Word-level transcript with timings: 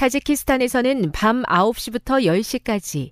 타지키스탄에서는 0.00 1.12
밤 1.12 1.42
9시부터 1.42 2.24
10시까지 2.24 3.10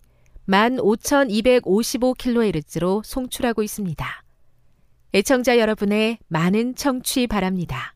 15,255kHz로 0.48 3.04
송출하고 3.04 3.62
있습니다. 3.62 4.24
애청자 5.12 5.58
여러분의 5.58 6.16
많은 6.28 6.74
청취 6.76 7.26
바랍니다. 7.26 7.94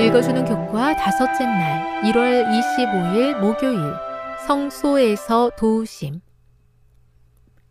읽어주는 0.00 0.44
교과 0.44 0.96
다섯째 0.96 1.44
날 1.44 2.02
1월 2.02 2.48
25일 2.48 3.38
목요일 3.38 4.07
성소에서 4.48 5.50
도우심 5.58 6.22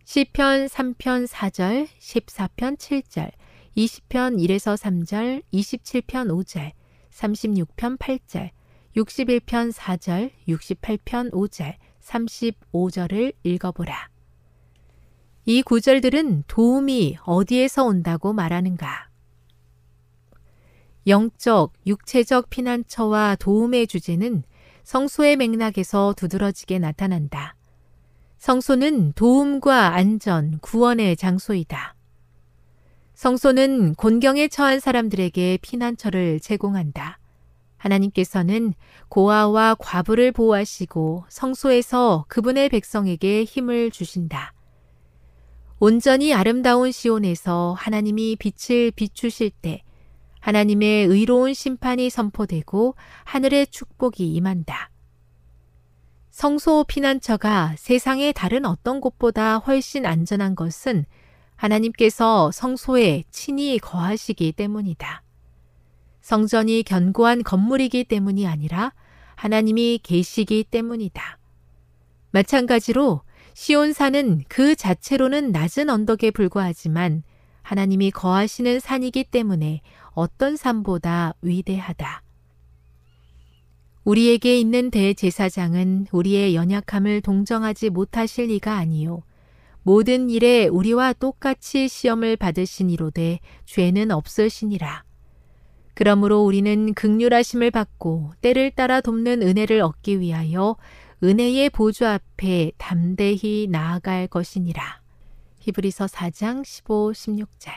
시편 0.06 0.68
3편 0.68 1.26
4절, 1.26 1.88
14편 1.88 2.78
7절, 2.78 3.32
20편 3.76 4.38
1에서 4.38 4.78
3절, 4.78 5.42
27편 5.52 6.28
5절, 6.28 6.74
36편 7.10 7.98
8절, 7.98 8.52
61편 8.96 9.74
4절, 9.74 10.30
68편 10.48 11.32
5절, 11.32 11.78
35절을 12.00 13.34
읽어보라. 13.42 14.10
이 15.46 15.64
구절들은 15.64 16.44
도움이 16.46 17.18
어디에서 17.26 17.86
온다고 17.86 18.34
말하는가? 18.34 19.10
영적, 21.08 21.74
육체적 21.88 22.52
피난처와 22.52 23.38
도움의 23.40 23.88
주제는 23.88 24.44
성소의 24.88 25.36
맥락에서 25.36 26.14
두드러지게 26.16 26.80
나타난다. 26.80 27.56
성소는 28.38 29.12
도움과 29.18 29.96
안전, 29.96 30.59
구원의 30.59 31.18
장소이다. 31.18 31.94
성소는 33.14 33.96
곤경에 33.96 34.48
처한 34.48 34.80
사람들에게 34.80 35.58
피난처를 35.62 36.40
제공한다. 36.40 37.20
하나님께서는 37.75 38.74
고아와 39.09 39.75
과부를 39.78 40.31
보호하시고 40.31 41.25
성소에서 41.28 42.24
그분의 42.30 42.69
백성에게 42.69 43.44
힘을 43.44 43.92
주신다. 43.92 44.54
온전히 45.80 46.34
아름다운 46.34 46.94
시온에서 46.94 47.75
하나님이 47.78 48.38
빛을 48.38 48.92
비추실 48.92 49.52
때 49.62 49.84
하나님의 50.47 51.08
의로운 51.08 51.53
심판이 51.53 52.09
선포되고 52.09 52.96
하늘의 53.25 53.68
축복이 53.68 54.34
임한다. 54.34 54.91
성소 56.30 56.85
피난처가 56.88 57.75
세상의 57.78 58.31
다른 58.31 58.63
어떤 58.63 59.02
곳보다 59.02 59.57
훨씬 59.57 60.06
안전한 60.06 60.56
것은 60.56 61.03
하나님께서 61.57 62.50
성소에 62.53 63.25
친히 63.30 63.78
거하시기 63.78 64.53
때문이다. 64.53 65.22
성전이 66.22 66.84
견고한 66.84 67.44
건물이기 67.44 68.06
때문이 68.06 68.47
아니라 68.47 68.94
하나님이 69.36 70.00
계시기 70.02 70.63
때문이다. 70.63 71.40
마찬가지로 72.31 73.19
시온산은 73.53 74.46
그 74.47 74.78
자체로는 74.78 75.52
낮은 75.52 75.90
언덕에 75.90 76.31
불과하지만 76.31 77.24
하나님이 77.68 78.12
거하시는 78.12 78.80
산이기 78.80 79.26
때문에 79.26 79.82
어떤 80.12 80.56
산보다 80.56 81.34
위대하다. 81.42 82.24
우리에게 84.06 84.58
있는 84.58 84.90
대제사장은 84.90 86.08
우리의 86.14 86.56
연약함을 86.56 87.20
동정하지 87.20 87.90
못하실 87.90 88.46
리가 88.46 88.78
아니요. 88.78 89.22
모든 89.84 90.30
일에 90.30 90.68
우리와 90.68 91.12
똑같이 91.12 91.90
시험을 91.90 92.38
받으시니로되 92.38 93.40
죄는 93.66 94.12
없으시니라. 94.12 95.04
그러므로 95.94 96.46
우리는 96.46 96.94
극률하심을 96.94 97.72
받고 97.72 98.32
때를 98.40 98.72
따라 98.72 99.02
돕는 99.02 99.42
은혜를 99.42 99.81
얻기 99.81 100.22
위하여 100.22 100.78
은혜의 101.22 101.72
보좌 101.72 102.13
앞에 102.13 102.72
담대히 102.78 103.68
나아갈 103.70 104.28
것이니라. 104.28 105.06
히브리서 105.68 106.06
4장 106.06 106.64
15, 106.64 107.12
16절. 107.12 107.72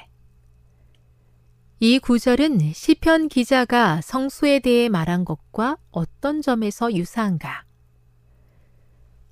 이 1.80 1.98
구절은 1.98 2.72
시편 2.72 3.28
기자가 3.28 4.00
성수에 4.00 4.60
대해 4.60 4.88
말한 4.88 5.24
것과 5.24 5.76
어떤 5.90 6.40
점에서 6.40 6.92
유사한가? 6.92 7.64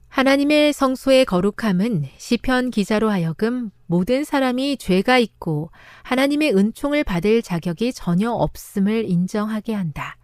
하나님의 0.08 0.72
성소의 0.72 1.26
거룩함은 1.26 2.06
시편 2.16 2.70
기자로 2.70 3.10
하여금 3.10 3.70
모든 3.86 4.24
사람이 4.24 4.78
죄가 4.78 5.18
있고 5.18 5.70
하나님의 6.02 6.56
은총을 6.56 7.04
받을 7.04 7.42
자격이 7.42 7.92
전혀 7.92 8.32
없음을 8.32 9.08
인정하게 9.08 9.74
한다. 9.74 10.16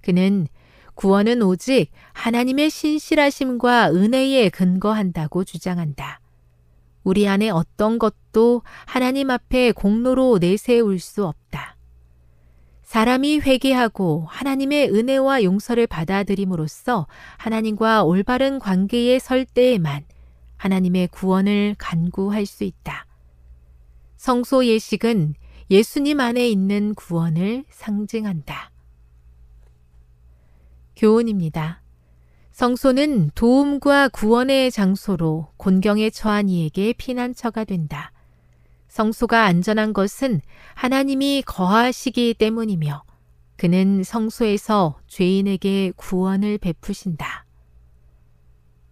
그는 0.00 0.48
구원은 0.96 1.42
오직 1.42 1.90
하나님의 2.14 2.70
신실하심과 2.70 3.92
은혜에 3.92 4.48
근거한다고 4.48 5.44
주장한다. 5.44 6.20
우리 7.02 7.26
안에 7.26 7.50
어떤 7.50 7.98
것도 7.98 8.62
하나님 8.86 9.30
앞에 9.30 9.72
공로로 9.72 10.38
내세울 10.38 10.98
수 10.98 11.26
없다. 11.26 11.76
사람이 12.82 13.40
회개하고 13.40 14.26
하나님의 14.28 14.90
은혜와 14.90 15.44
용서를 15.44 15.86
받아들임으로써 15.86 17.06
하나님과 17.36 18.02
올바른 18.02 18.58
관계에 18.58 19.18
설 19.18 19.44
때에만 19.44 20.04
하나님의 20.56 21.08
구원을 21.08 21.76
간구할 21.78 22.46
수 22.46 22.64
있다. 22.64 23.06
성소 24.16 24.66
예식은 24.66 25.34
예수님 25.70 26.18
안에 26.20 26.48
있는 26.48 26.94
구원을 26.94 27.64
상징한다. 27.70 28.72
교훈입니다. 30.96 31.79
성소는 32.60 33.30
도움과 33.34 34.10
구원의 34.10 34.70
장소로 34.70 35.48
곤경에 35.56 36.10
처한 36.10 36.50
이에게 36.50 36.92
피난처가 36.92 37.64
된다. 37.64 38.12
성소가 38.86 39.44
안전한 39.44 39.94
것은 39.94 40.42
하나님이 40.74 41.42
거하시기 41.46 42.34
때문이며 42.34 43.02
그는 43.56 44.02
성소에서 44.04 45.00
죄인에게 45.06 45.92
구원을 45.96 46.58
베푸신다. 46.58 47.46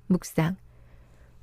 묵상. 0.07 0.57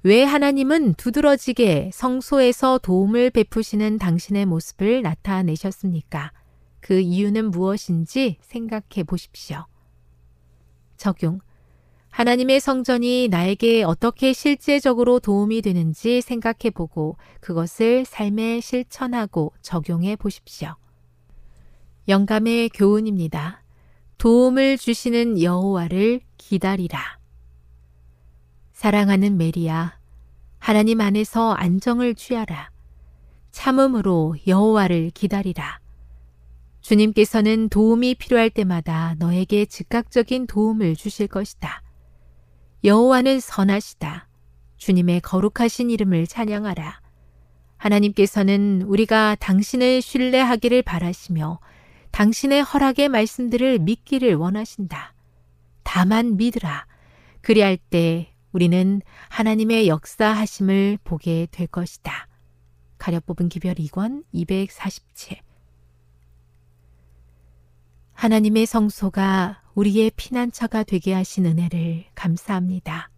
왜 0.02 0.24
하나님은 0.24 0.96
두드러지게 0.96 1.92
성소에서 1.94 2.80
도움을 2.80 3.30
베푸시는 3.30 4.00
당신의 4.00 4.48
모습을 4.48 5.04
나타내셨습니까? 5.04 6.32
그 6.80 7.00
이유는 7.00 7.52
무엇인지 7.52 8.40
생각해 8.42 9.04
보십시오. 9.06 9.68
적용. 10.98 11.40
하나님의 12.16 12.62
성전이 12.62 13.28
나에게 13.28 13.84
어떻게 13.84 14.32
실제적으로 14.32 15.20
도움이 15.20 15.62
되는지 15.62 16.22
생각해 16.22 16.70
보고 16.74 17.18
그것을 17.42 18.06
삶에 18.06 18.62
실천하고 18.62 19.52
적용해 19.62 20.16
보십시오. 20.16 20.76
영감의 22.08 22.70
교훈입니다. 22.70 23.62
도움을 24.18 24.78
주시는 24.78 25.42
여호와를 25.42 26.22
기다리라. 26.38 27.20
사랑하는 28.72 29.36
메리야, 29.36 30.00
하나님 30.60 31.02
안에서 31.02 31.52
안정을 31.52 32.16
취하라. 32.16 32.72
참음으로 33.52 34.38
여호와를 34.48 35.12
기다리라. 35.14 35.82
주님께서는 36.80 37.68
도움이 37.68 38.16
필요할 38.16 38.52
때마다 38.52 39.16
너에게 39.20 39.66
즉각적인 39.66 40.48
도움을 40.48 40.96
주실 40.96 41.28
것이다. 41.28 41.82
여호와는 42.86 43.40
선하시다. 43.40 44.28
주님의 44.78 45.22
거룩하신 45.22 45.90
이름을 45.90 46.28
찬양하라. 46.28 47.02
하나님께서는 47.78 48.84
우리가 48.84 49.34
당신을 49.40 50.04
신뢰하기를 50.04 50.84
바라시며 50.84 51.60
당신의 52.12 52.62
허락의 52.62 53.10
말씀들을 53.10 53.80
믿기를 53.80 54.36
원하신다. 54.36 55.16
다만 55.82 56.38
믿으라. 56.38 56.86
그리할 57.42 57.78
때 57.78 58.32
우리는 58.52 59.02
하나님의 59.30 59.88
역사하심을 59.88 61.00
보게 61.04 61.48
될 61.50 61.66
것이다. 61.66 62.28
가려 63.00 63.20
뽑은 63.20 63.50
기별 63.50 63.74
2권 63.76 64.24
247 64.32 65.40
하나님의 68.14 68.68
성소가 68.68 69.64
우리의 69.76 70.12
피난처가 70.16 70.84
되게 70.84 71.14
하신 71.14 71.46
은혜를 71.46 72.06
감사합니다. 72.16 73.10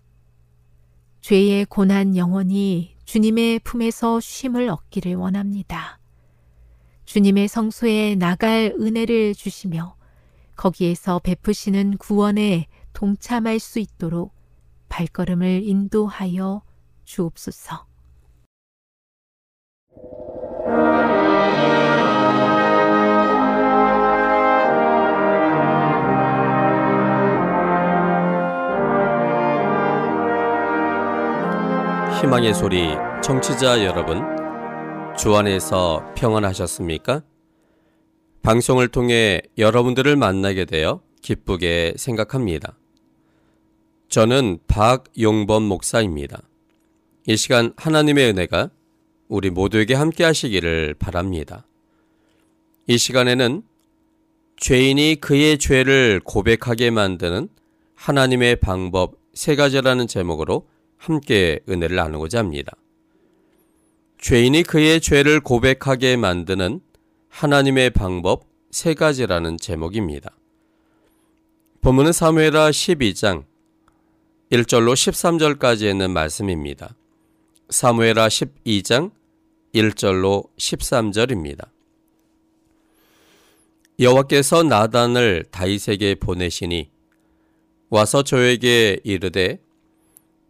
죄의 1.22 1.66
고난 1.66 2.18
영혼이 2.18 2.96
주님의 3.06 3.60
품에서 3.60 4.20
쉼을 4.20 4.70
얻기를 4.70 5.16
원합니다. 5.16 6.00
주님의 7.06 7.48
성소에 7.48 8.16
나갈 8.16 8.74
은혜를 8.80 9.36
주시며 9.36 9.96
거기에서 10.56 11.20
베푸시는 11.20 11.98
구원에 11.98 12.68
동참할 12.94 13.60
수 13.60 13.80
있도록 13.80 14.34
발걸음을 14.90 15.62
인도하여 15.64 16.64
주옵소서. 17.06 17.87
희망의 32.22 32.56
소리 32.56 32.96
청취자 33.22 33.86
여러분, 33.86 34.24
주 35.16 35.36
안에서 35.36 36.04
평안하셨습니까? 36.16 37.22
방송을 38.42 38.88
통해 38.88 39.40
여러분들을 39.60 40.16
만나게 40.16 40.66
되어 40.66 41.02
기쁘게 41.22 41.94
생각합니다. 41.96 42.76
저는 44.10 44.58
박용범 44.68 45.62
목사입니다. 45.62 46.42
이 47.28 47.38
시간 47.38 47.74
하나님의 47.78 48.32
은혜가 48.32 48.72
우리 49.28 49.52
모두에게 49.52 49.94
함께 49.94 50.24
하시기를 50.24 50.96
바랍니다. 50.98 51.68
이 52.88 52.98
시간에는 52.98 53.62
죄인이 54.56 55.18
그의 55.22 55.60
죄를 55.60 56.22
고백하게 56.24 56.90
만드는 56.90 57.48
하나님의 57.94 58.56
방법 58.56 59.20
세 59.36 59.56
가지라는 59.56 60.08
제목으로 60.08 60.66
함께 60.98 61.60
은혜를 61.70 61.96
나누고자 61.96 62.40
합니다. 62.40 62.74
죄인이 64.20 64.64
그의 64.64 65.00
죄를 65.00 65.40
고백하게 65.40 66.18
만드는 66.18 66.82
하나님의 67.30 67.92
방법 67.92 68.46
세 68.72 68.94
가지라는 68.94 69.58
제목입니다. 69.58 70.36
본문은 71.82 72.12
사무엘하 72.12 72.72
12장 72.72 73.46
1절로 74.52 74.94
13절까지 74.94 75.90
있는 75.90 76.12
말씀입니다. 76.12 76.96
사무엘하 77.70 78.28
12장 78.28 79.12
1절로 79.74 80.50
13절입니다. 80.58 81.70
여호와께서 84.00 84.64
나단을 84.64 85.46
다윗에게 85.52 86.16
보내시니 86.16 86.90
와서 87.90 88.24
저에게 88.24 89.00
이르되 89.04 89.60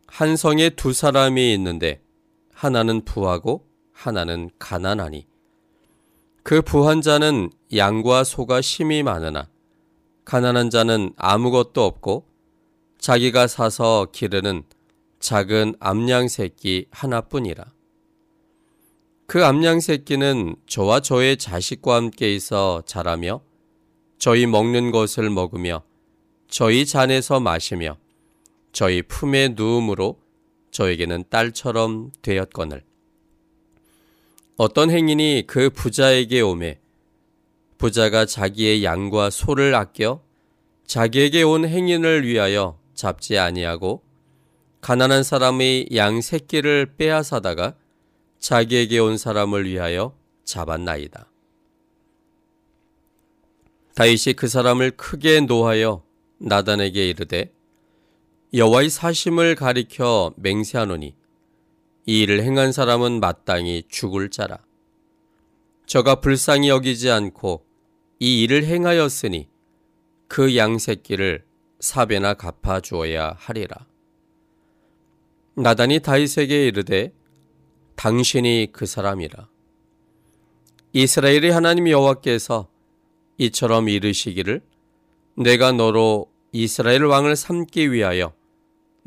한 0.08 0.36
성에 0.36 0.72
두 0.72 0.94
사람이 0.94 1.54
있는데 1.54 2.02
하나는 2.54 3.06
부하고 3.06 3.68
하나는 3.92 4.50
가난하니 4.58 5.28
그 6.44 6.62
부한 6.62 7.02
자는 7.02 7.52
양과 7.76 8.24
소가 8.24 8.62
심히 8.62 9.04
많으나 9.04 9.50
가난한 10.26 10.70
자는 10.70 11.14
아무것도 11.16 11.84
없고 11.84 12.28
자기가 13.00 13.48
사서 13.48 14.08
기르는 14.12 14.64
작은 15.20 15.76
암양 15.80 16.28
새끼 16.28 16.88
하나뿐이라. 16.92 17.66
그 19.26 19.46
암양 19.46 19.80
새끼는 19.80 20.56
저와 20.68 21.02
저의 21.02 21.38
자식과 21.38 21.96
함께 21.96 22.34
있어 22.34 22.82
자라며 22.86 23.42
저희 24.18 24.46
먹는 24.46 24.92
것을 24.92 25.30
먹으며 25.30 25.84
저희 26.50 26.86
잔에서 26.86 27.40
마시며 27.40 27.98
저희 28.78 29.02
품에 29.02 29.56
누우므로 29.56 30.20
저에게는 30.70 31.24
딸처럼 31.32 32.12
되었거늘. 32.22 32.84
어떤 34.56 34.92
행인이 34.92 35.46
그 35.48 35.72
부자에게 35.72 36.42
오매 36.42 36.78
부자가 37.80 38.28
자기의 38.28 38.84
양과 38.84 39.32
소를 39.32 39.74
아껴 39.74 40.22
자기에게 40.86 41.42
온 41.42 41.68
행인을 41.68 42.28
위하여 42.28 42.78
잡지 42.94 43.40
아니하고 43.40 44.04
가난한 44.82 45.24
사람의 45.24 45.88
양 45.96 46.22
새끼를 46.22 46.98
빼앗아다가 47.00 47.74
자기에게 48.38 49.00
온 49.00 49.18
사람을 49.18 49.68
위하여 49.68 50.16
잡았나이다. 50.46 51.32
다윗이 53.96 54.36
그 54.36 54.48
사람을 54.48 54.92
크게 54.92 55.40
노하여 55.40 56.04
나단에게 56.38 57.10
이르되 57.10 57.57
여호와의 58.54 58.90
사심을 58.90 59.56
가리켜 59.56 60.34
맹세하노니 60.38 61.16
이 62.06 62.22
일을 62.22 62.44
행한 62.44 62.72
사람은 62.72 63.20
마땅히 63.20 63.84
죽을 63.90 64.30
자라. 64.30 64.60
저가 65.86 66.22
불쌍히 66.22 66.70
여기지 66.70 67.12
않고 67.12 67.66
이 68.20 68.44
일을 68.44 68.64
행하였으니 68.64 69.50
그 70.30 70.56
양새끼를 70.56 71.44
사배나 71.82 72.36
갚아 72.36 72.80
주어야 72.80 73.36
하리라. 73.38 73.86
나단이 75.56 76.00
다윗에게 76.00 76.68
이르되 76.68 77.14
당신이 77.96 78.70
그 78.72 78.86
사람이라. 78.86 79.50
이스라엘의 80.94 81.52
하나님 81.52 81.90
여호와께서 81.90 82.70
이처럼 83.40 83.90
이르시기를 83.90 84.62
내가 85.36 85.74
너로 85.74 86.32
이스라엘 86.54 87.04
왕을 87.04 87.36
삼기 87.36 87.92
위하여 87.92 88.37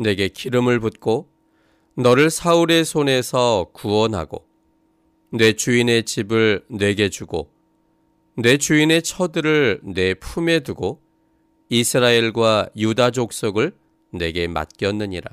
내게 0.01 0.29
기름을 0.29 0.81
붓고 0.81 1.29
너를 1.95 2.31
사울의 2.31 2.85
손에서 2.85 3.69
구원하고 3.73 4.47
내 5.31 5.53
주인의 5.53 6.05
집을 6.05 6.65
내게 6.69 7.11
주고 7.11 7.51
내 8.35 8.57
주인의 8.57 9.03
처들을 9.03 9.81
내 9.83 10.15
품에 10.15 10.61
두고 10.61 11.03
이스라엘과 11.69 12.71
유다 12.77 13.11
족속을 13.11 13.75
내게 14.13 14.49
맡겼느니라. 14.49 15.31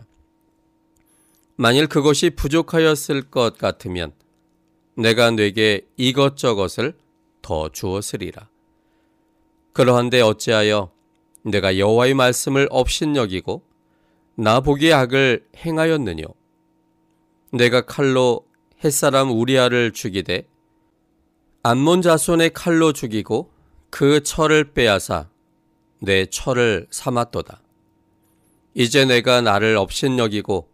만일 1.55 1.87
그것이 1.87 2.31
부족하였을 2.31 3.23
것 3.31 3.57
같으면 3.57 4.11
내가 4.95 5.31
네게 5.31 5.87
이것저것을 5.95 6.93
더 7.41 7.69
주었으리라. 7.69 8.49
그러한데 9.71 10.21
어찌하여 10.21 10.91
내가 11.43 11.77
여호와의 11.79 12.13
말씀을 12.13 12.67
업신여기고 12.69 13.66
나 14.39 14.59
보기에 14.59 14.93
악을 14.93 15.47
행하였느뇨? 15.55 16.27
내가 17.51 17.81
칼로 17.81 18.45
햇사람 18.83 19.31
우리아를 19.31 19.93
죽이되 19.93 20.47
암몬 21.63 22.03
자손의 22.03 22.51
칼로 22.53 22.93
죽이고 22.93 23.51
그 23.89 24.21
철을 24.21 24.73
빼앗아 24.73 25.27
내 26.01 26.27
철을 26.27 26.85
삼았도다. 26.91 27.63
이제 28.75 29.05
내가 29.05 29.41
나를 29.41 29.75
업신여기고 29.75 30.69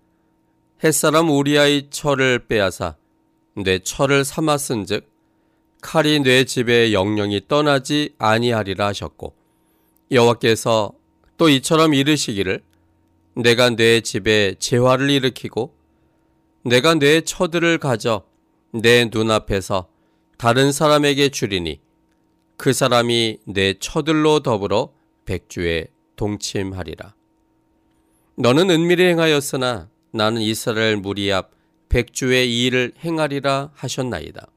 햇사람 0.84 1.30
우리아의 1.30 1.88
철을 1.90 2.48
빼앗아 2.48 2.98
내 3.56 3.80
철을 3.80 4.26
삼았은즉 4.26 5.10
칼이 5.80 6.20
내 6.20 6.44
집에 6.44 6.92
영영이 6.92 7.48
떠나지 7.48 8.14
아니하리라 8.18 8.88
하셨고 8.88 9.34
여호와께서 10.12 10.92
또 11.38 11.48
이처럼 11.48 11.94
이르시기를 11.94 12.62
내가 13.36 13.72
내 13.72 14.02
집에 14.02 14.56
재화를 14.60 15.10
일으키고 15.10 15.74
내가 16.64 16.94
내 16.96 17.22
처들을 17.22 17.78
가져 17.80 18.26
내 18.72 19.06
눈앞에서 19.06 19.88
다른 20.38 20.72
사람에게 20.72 21.30
주리니 21.30 21.80
그 22.58 22.74
사람이 22.74 23.40
내 23.46 23.74
처들로 23.80 24.42
더불어 24.42 24.94
백주에 25.26 25.88
동침하리라. 26.16 27.16
너는 28.36 28.70
은밀히 28.70 29.04
행하였으나 29.06 29.90
나는 30.12 30.42
이스라엘 30.42 30.98
무리 30.98 31.32
앞 31.32 31.52
백주의 31.90 32.52
이 32.52 32.66
일을 32.66 32.94
행하리라 33.04 33.72
하셨나이다. 33.74 34.48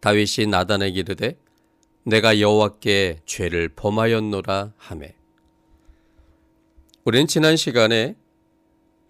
다윗이 0.00 0.46
나단에게 0.50 1.00
이르되 1.00 1.36
내가 2.04 2.38
여호와께 2.38 3.20
죄를 3.24 3.70
범하였노라 3.70 4.74
하매. 4.76 5.14
우린 7.04 7.26
지난 7.26 7.56
시간에 7.56 8.16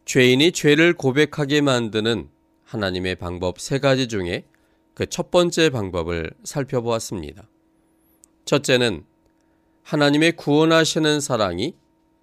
죄인이 0.04 0.50
죄를 0.50 0.94
고백하게 0.94 1.60
만드는 1.60 2.28
하나님의 2.64 3.14
방법 3.14 3.60
세 3.60 3.78
가지 3.78 4.08
중에 4.08 4.44
그 4.94 5.06
첫 5.06 5.30
번째 5.30 5.70
방법을 5.70 6.32
살펴보았습니다. 6.42 7.48
첫째는 8.46 9.04
하나님의 9.84 10.32
구원하시는 10.32 11.20
사랑이 11.20 11.76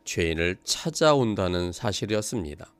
죄인을 0.03 0.57
찾아온다는 0.65 1.71
사실이었습니다. 1.71 2.73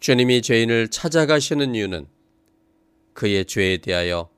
주님이 0.00 0.42
죄인을 0.42 0.88
찾아가시는 0.88 1.74
이유는 1.74 2.08
그의 3.14 3.46
죄에 3.46 3.78
대하여 3.78 4.28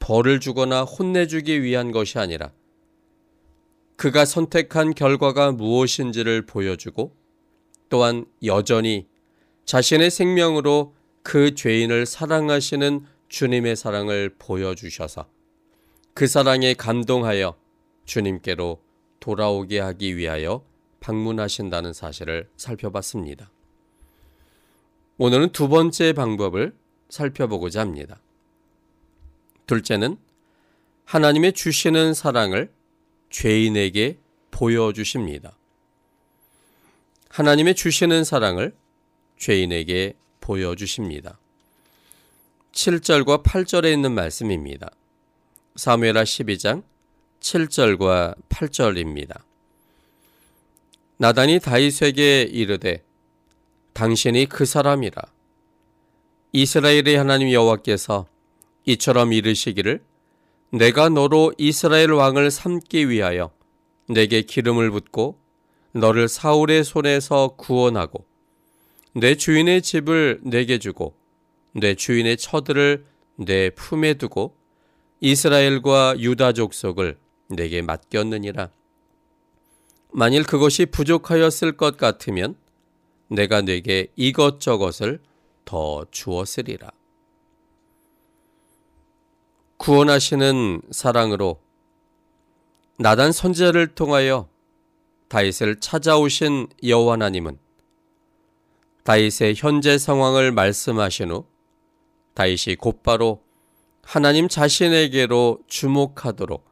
벌을 0.00 0.40
주거나 0.40 0.82
혼내주기 0.82 1.62
위한 1.62 1.92
것이 1.92 2.18
아니라 2.18 2.52
그가 3.96 4.24
선택한 4.24 4.94
결과가 4.94 5.52
무엇인지를 5.52 6.46
보여주고 6.46 7.14
또한 7.88 8.26
여전히 8.44 9.06
자신의 9.64 10.10
생명으로 10.10 10.94
그 11.22 11.54
죄인을 11.54 12.06
사랑하시는 12.06 13.06
주님의 13.28 13.76
사랑을 13.76 14.34
보여주셔서 14.38 15.26
그 16.12 16.26
사랑에 16.26 16.74
감동하여 16.74 17.56
주님께로 18.04 18.80
돌아오게 19.20 19.80
하기 19.80 20.16
위하여 20.16 20.64
방문하신다는 21.00 21.92
사실을 21.92 22.48
살펴봤습니다. 22.56 23.50
오늘은 25.16 25.50
두 25.52 25.68
번째 25.68 26.12
방법을 26.12 26.74
살펴보고자 27.08 27.80
합니다. 27.80 28.20
둘째는 29.66 30.18
하나님의 31.04 31.52
주시는 31.52 32.14
사랑을 32.14 32.70
죄인에게 33.34 34.20
보여주십니다. 34.52 35.58
하나님의 37.30 37.74
주시는 37.74 38.22
사랑을 38.22 38.76
죄인에게 39.38 40.14
보여주십니다. 40.40 41.40
7절과 42.70 43.42
8절에 43.42 43.92
있는 43.92 44.12
말씀입니다. 44.12 44.92
사무엘하 45.74 46.22
12장 46.22 46.84
7절과 47.40 48.36
8절입니다. 48.48 49.42
나단이 51.16 51.58
다윗에게 51.58 52.42
이르되 52.42 53.02
당신이 53.94 54.46
그 54.46 54.64
사람이라 54.64 55.20
이스라엘의 56.52 57.16
하나님 57.16 57.50
여호와께서 57.50 58.28
이처럼 58.84 59.32
이르시기를 59.32 60.04
내가 60.74 61.08
너로 61.08 61.52
이스라엘 61.56 62.10
왕을 62.10 62.50
삼기 62.50 63.08
위하여 63.08 63.52
내게 64.08 64.42
기름을 64.42 64.90
붓고 64.90 65.38
너를 65.92 66.26
사울의 66.26 66.82
손에서 66.82 67.54
구원하고 67.56 68.26
내 69.12 69.36
주인의 69.36 69.82
집을 69.82 70.40
내게 70.42 70.78
주고 70.78 71.14
내 71.74 71.94
주인의 71.94 72.38
처들을 72.38 73.06
내 73.36 73.70
품에 73.70 74.14
두고 74.14 74.56
이스라엘과 75.20 76.16
유다 76.18 76.52
족속을 76.54 77.18
내게 77.50 77.80
맡겼느니라. 77.80 78.70
만일 80.10 80.42
그것이 80.42 80.86
부족하였을 80.86 81.76
것 81.76 81.96
같으면 81.96 82.56
내가 83.28 83.62
내게 83.62 84.08
이것저것을 84.16 85.20
더 85.64 86.04
주었으리라. 86.10 86.90
구원하시는 89.84 90.80
사랑으로 90.92 91.60
나단 92.96 93.32
선지자를 93.32 93.88
통하여 93.88 94.48
다윗을 95.28 95.78
찾아오신 95.78 96.68
여호와 96.82 97.12
하나님은 97.12 97.58
다윗의 99.02 99.56
현재 99.58 99.98
상황을 99.98 100.52
말씀하신 100.52 101.32
후 101.32 101.46
다윗이 102.32 102.76
곧바로 102.78 103.42
하나님 104.02 104.48
자신에게로 104.48 105.58
주목하도록 105.66 106.64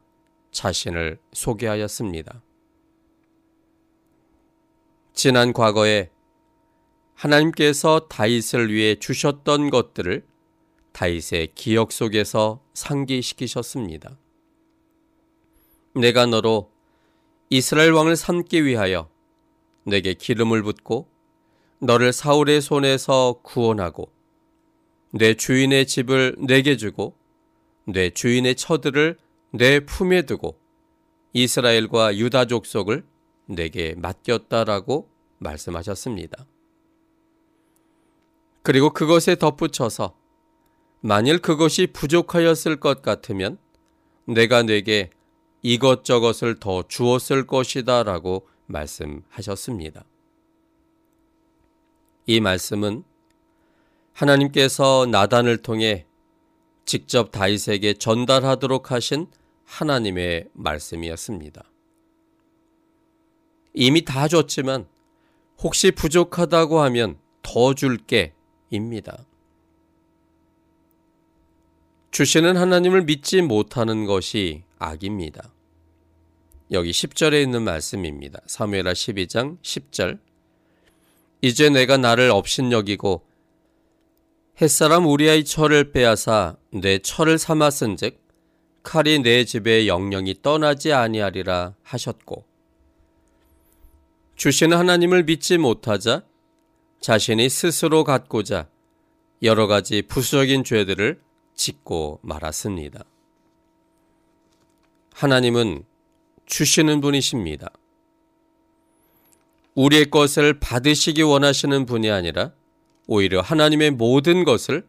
자신을 0.51 1.19
소개하였습니다. 1.33 2.41
지난 5.13 5.53
과거에 5.53 6.09
하나님께서 7.13 8.07
다윗을 8.09 8.73
위해 8.73 8.95
주셨던 8.95 9.69
것들을 9.69 10.32
다윗의 10.93 11.53
기억 11.55 11.91
속에서 11.91 12.63
상기시키셨습니다. 12.73 14.17
내가 15.95 16.25
너로 16.25 16.71
이스라엘 17.49 17.91
왕을 17.91 18.15
삼기 18.15 18.65
위하여 18.65 19.09
내게 19.83 20.13
기름을 20.13 20.63
붓고 20.63 21.09
너를 21.79 22.13
사울의 22.13 22.61
손에서 22.61 23.41
구원하고 23.43 24.11
내 25.11 25.33
주인의 25.33 25.85
집을 25.85 26.35
내게 26.39 26.77
주고 26.77 27.15
내 27.85 28.09
주인의 28.09 28.55
처들을 28.55 29.17
내 29.51 29.81
품에 29.81 30.23
두고 30.23 30.57
이스라엘과 31.33 32.17
유다 32.17 32.45
족속을 32.45 33.05
내게 33.45 33.93
맡겼다라고 33.95 35.09
말씀하셨습니다. 35.39 36.45
그리고 38.61 38.91
그것에 38.91 39.35
덧붙여서 39.35 40.22
만일 41.05 41.39
그것이 41.39 41.87
부족하였을 41.87 42.79
것 42.79 43.01
같으면 43.01 43.57
내가 44.23 44.63
내게 44.63 45.09
이것저것을 45.61 46.61
더 46.61 46.87
주었을 46.87 47.45
것이다 47.45 48.03
라고 48.03 48.47
말씀하셨습니다. 48.67 50.05
이 52.25 52.39
말씀은 52.39 53.03
하나님께서 54.13 55.05
나단을 55.11 55.61
통해 55.61 56.05
직접 56.85 57.31
다윗에게 57.31 57.95
전달하도록 57.95 58.89
하신 58.89 59.27
하나님의 59.65 60.47
말씀이었습니다. 60.53 61.65
이미 63.73 64.05
다 64.05 64.29
줬지만 64.29 64.87
혹시 65.61 65.91
부족하다고 65.91 66.79
하면 66.79 67.17
더 67.41 67.73
줄게 67.73 68.33
입니다. 68.69 69.25
주시는 72.13 72.57
하나님을 72.57 73.05
믿지 73.05 73.41
못하는 73.41 74.05
것이 74.05 74.61
악입니다. 74.77 75.51
여기 76.69 76.91
10절에 76.91 77.41
있는 77.41 77.63
말씀입니다. 77.63 78.39
사무엘하 78.45 78.93
12장 78.93 79.57
10절. 79.63 80.19
이제 81.41 81.71
내가 81.71 81.97
나를 81.97 82.29
업신여기고 82.29 83.25
햇사람 84.61 85.07
우리아의 85.07 85.43
철을 85.43 85.91
빼앗아 85.91 86.57
내 86.69 86.99
철을 86.99 87.39
삼았은즉 87.39 88.21
칼이 88.83 89.23
내 89.23 89.43
집에 89.43 89.87
영영이 89.87 90.43
떠나지 90.43 90.93
아니하리라 90.93 91.73
하셨고 91.81 92.45
주시는 94.35 94.77
하나님을 94.77 95.23
믿지 95.23 95.57
못하자 95.57 96.21
자신이 97.01 97.49
스스로 97.49 98.03
갖고자 98.03 98.67
여러 99.41 99.65
가지 99.65 100.03
부수적인 100.03 100.63
죄들을 100.63 101.19
짓고 101.55 102.19
말았습니다. 102.23 103.03
하나님은 105.13 105.83
주시는 106.45 107.01
분이십니다. 107.01 107.71
우리의 109.75 110.09
것을 110.09 110.59
받으시기 110.59 111.21
원하시는 111.21 111.85
분이 111.85 112.09
아니라 112.09 112.51
오히려 113.07 113.41
하나님의 113.41 113.91
모든 113.91 114.43
것을 114.43 114.85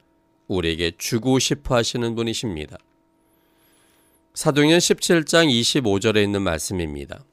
우리에게 0.49 0.93
주고 0.99 1.39
싶어 1.39 1.77
하시는 1.77 2.15
분이십니다. 2.15 2.77
사도행전 4.35 4.79
17장 4.79 5.49
25절에 5.49 6.23
있는 6.23 6.43
말씀입니다. 6.43 7.25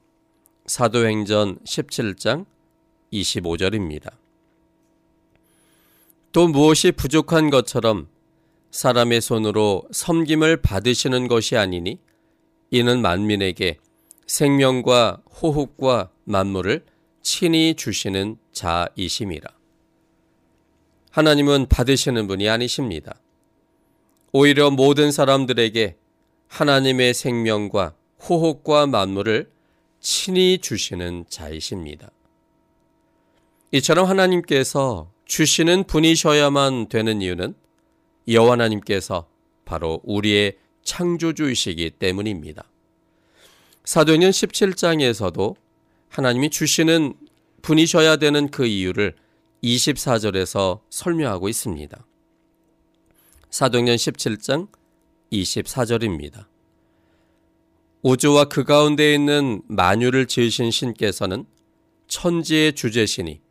사도행전 0.67 1.59
17장 1.59 2.45
25절입니다. 3.11 4.11
또 6.31 6.47
무엇이 6.47 6.91
부족한 6.91 7.50
것처럼 7.50 8.07
사람의 8.72 9.22
손으로 9.22 9.84
섬김을 9.92 10.62
받으시는 10.62 11.28
것이 11.28 11.58
아니니 11.58 12.00
이는 12.72 13.01
만민에게 13.01 13.78
생명과 14.25 15.22
호흡과 15.42 16.10
만물을 16.24 16.86
친히 17.22 17.75
주시는 17.75 18.38
자이심이라. 18.54 19.50
하나님은 21.12 21.68
받으시는 21.68 22.28
분이 22.28 22.48
아니십니다. 22.48 23.16
오히려 24.32 24.72
모든 24.72 25.12
사람들에게 25.12 25.98
하나님의 26.48 27.13
생명과 27.13 27.94
호흡과 28.28 28.88
만물을 28.88 29.51
친히 30.00 30.60
주시는 30.60 31.25
자이십니다. 31.28 32.10
이처럼 33.74 34.08
하나님께서 34.08 35.12
주시는 35.25 35.86
분이셔야만 35.86 36.88
되는 36.88 37.22
이유는 37.22 37.56
여호와 38.28 38.54
하나님께서 38.54 39.28
바로 39.66 40.01
우리의 40.04 40.58
창조주이시기 40.84 41.92
때문입니다. 41.92 42.70
사도행전 43.84 44.32
17장에서도 44.32 45.56
하나님이 46.10 46.50
주시는 46.50 47.16
분이셔야 47.62 48.18
되는 48.18 48.50
그 48.50 48.66
이유를 48.66 49.16
24절에서 49.63 50.82
설명하고 50.90 51.50
있습니다. 51.50 52.06
사도행전 53.50 53.96
17장 53.96 54.68
24절입니다. 55.32 56.46
우주와 58.01 58.46
그 58.46 58.63
가운데 58.63 59.13
있는 59.13 59.62
만유를 59.68 60.25
지으신 60.25 60.72
신께서는 60.72 61.46
천지의 62.08 62.74
주제시니 62.74 63.42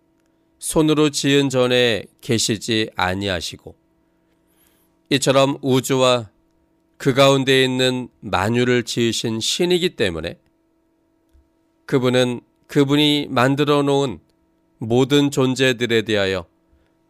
손으로 0.59 1.11
지은 1.11 1.49
전에 1.49 2.05
계시지 2.21 2.91
아니하시고 2.97 3.75
이처럼 5.13 5.59
우주와 5.61 6.31
그 6.97 7.15
가운데 7.15 7.65
있는 7.65 8.09
만유를 8.21 8.85
지으신 8.85 9.41
신이기 9.41 9.97
때문에 9.97 10.39
그분은 11.87 12.41
그분이 12.69 13.27
만들어 13.29 13.83
놓은 13.83 14.21
모든 14.79 15.33
존재들에 15.33 16.03
대하여 16.03 16.47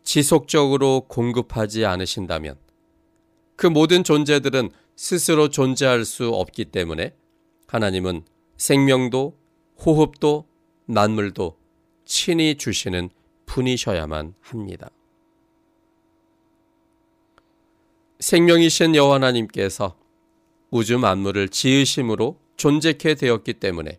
지속적으로 0.02 1.02
공급하지 1.09 1.85
않으신다면 1.85 2.57
그 3.57 3.66
모든 3.66 4.02
존재들은 4.02 4.71
스스로 4.97 5.50
존재할 5.50 6.07
수 6.07 6.30
없기 6.30 6.66
때문에 6.66 7.14
하나님은 7.66 8.23
생명도 8.57 9.38
호흡도 9.85 10.47
만물도 10.87 11.59
친히 12.07 12.54
주시는 12.57 13.11
분이셔야만 13.44 14.35
합니다. 14.40 14.90
생명이신 18.20 18.94
여호와 18.94 19.14
하나님께서 19.16 19.96
우주 20.70 20.98
만물을 20.98 21.48
지으심으로 21.48 22.38
존재케 22.56 23.14
되었기 23.14 23.54
때문에 23.54 23.98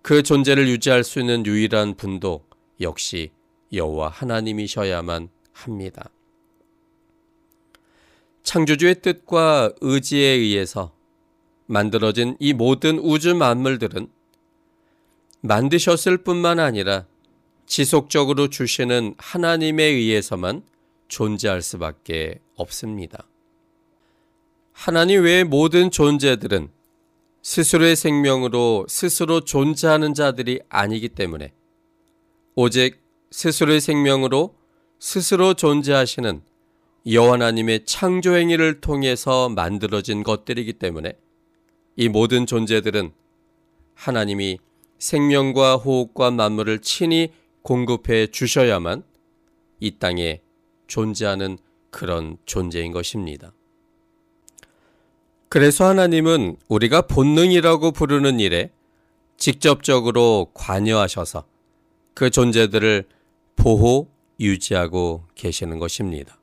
그 0.00 0.22
존재를 0.22 0.68
유지할 0.68 1.04
수 1.04 1.20
있는 1.20 1.44
유일한 1.44 1.94
분도 1.96 2.44
역시 2.80 3.30
여호와 3.72 4.08
하나님이셔야만 4.08 5.28
합니다. 5.52 6.10
창조주의 8.42 9.02
뜻과 9.02 9.74
의지에 9.80 10.28
의해서 10.28 10.92
만들어진 11.66 12.36
이 12.40 12.54
모든 12.54 12.98
우주 12.98 13.34
만물들은 13.34 14.08
만드셨을 15.42 16.18
뿐만 16.18 16.58
아니라 16.58 17.06
지속적으로 17.66 18.48
주시는 18.48 19.14
하나님에 19.18 19.82
의해서만 19.84 20.62
존재할 21.08 21.62
수밖에 21.62 22.40
없습니다. 22.56 23.28
하나님 24.72 25.24
외의 25.24 25.44
모든 25.44 25.90
존재들은 25.90 26.70
스스로의 27.42 27.96
생명으로 27.96 28.86
스스로 28.88 29.40
존재하는 29.40 30.14
자들이 30.14 30.60
아니기 30.68 31.08
때문에 31.08 31.52
오직 32.54 33.00
스스로의 33.30 33.80
생명으로 33.80 34.56
스스로 34.98 35.54
존재하시는 35.54 36.42
여호와 37.08 37.34
하나님의 37.34 37.84
창조 37.84 38.34
행위를 38.34 38.80
통해서 38.80 39.48
만들어진 39.48 40.22
것들이기 40.24 40.72
때문에 40.74 41.16
이 41.96 42.08
모든 42.08 42.46
존재들은 42.46 43.12
하나님이 43.94 44.58
생명과 44.98 45.76
호흡과 45.76 46.32
만물을 46.32 46.80
친히 46.80 47.32
공급해 47.62 48.26
주셔야만 48.26 49.04
이 49.80 49.98
땅에 49.98 50.40
존재하는 50.86 51.58
그런 51.90 52.36
존재인 52.44 52.92
것입니다. 52.92 53.52
그래서 55.48 55.86
하나님은 55.86 56.56
우리가 56.68 57.02
본능이라고 57.02 57.92
부르는 57.92 58.40
일에 58.40 58.70
직접적으로 59.36 60.50
관여하셔서 60.54 61.44
그 62.14 62.30
존재들을 62.30 63.04
보호, 63.56 64.08
유지하고 64.40 65.24
계시는 65.34 65.78
것입니다. 65.78 66.38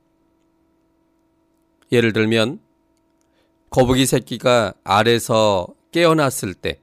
예를 1.92 2.14
들면 2.14 2.60
거북이 3.70 4.06
새끼가 4.06 4.74
알에서 4.84 5.68
깨어났을 5.92 6.54
때 6.54 6.80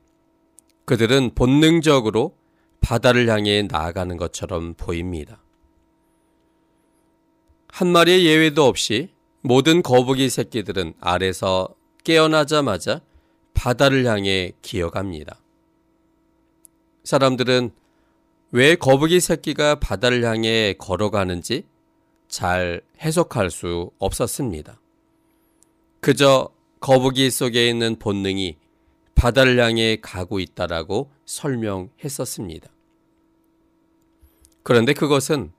그들은 0.85 1.33
본능적으로 1.35 2.35
바다를 2.81 3.29
향해 3.29 3.63
나아가는 3.63 4.17
것처럼 4.17 4.75
보입니다. 4.75 5.41
한 7.73 7.89
마리의 7.89 8.27
예외도 8.27 8.67
없이 8.67 9.11
모든 9.43 9.83
거북이 9.83 10.29
새끼들은 10.29 10.95
알에서 11.01 11.75
깨어나자마자 12.05 13.01
바다를 13.55 14.07
향해 14.07 14.53
기어갑니다. 14.63 15.41
사람들은 17.05 17.71
왜 18.53 18.75
거북이 18.75 19.21
새끼가 19.21 19.77
바다를 19.77 20.25
향해 20.25 20.75
걸어가는지 20.79 21.65
잘 22.29 22.81
해석할 23.01 23.51
수 23.51 23.91
없었습니다. 23.99 24.81
그저 26.01 26.51
거북이 26.81 27.31
속에 27.31 27.69
있는 27.69 27.97
본능이 27.99 28.57
바다를 29.15 29.59
향해 29.61 29.99
가고 30.01 30.41
있다라고 30.41 31.11
설명했었습니다. 31.27 32.71
그런데 34.63 34.93
그것은 34.93 35.53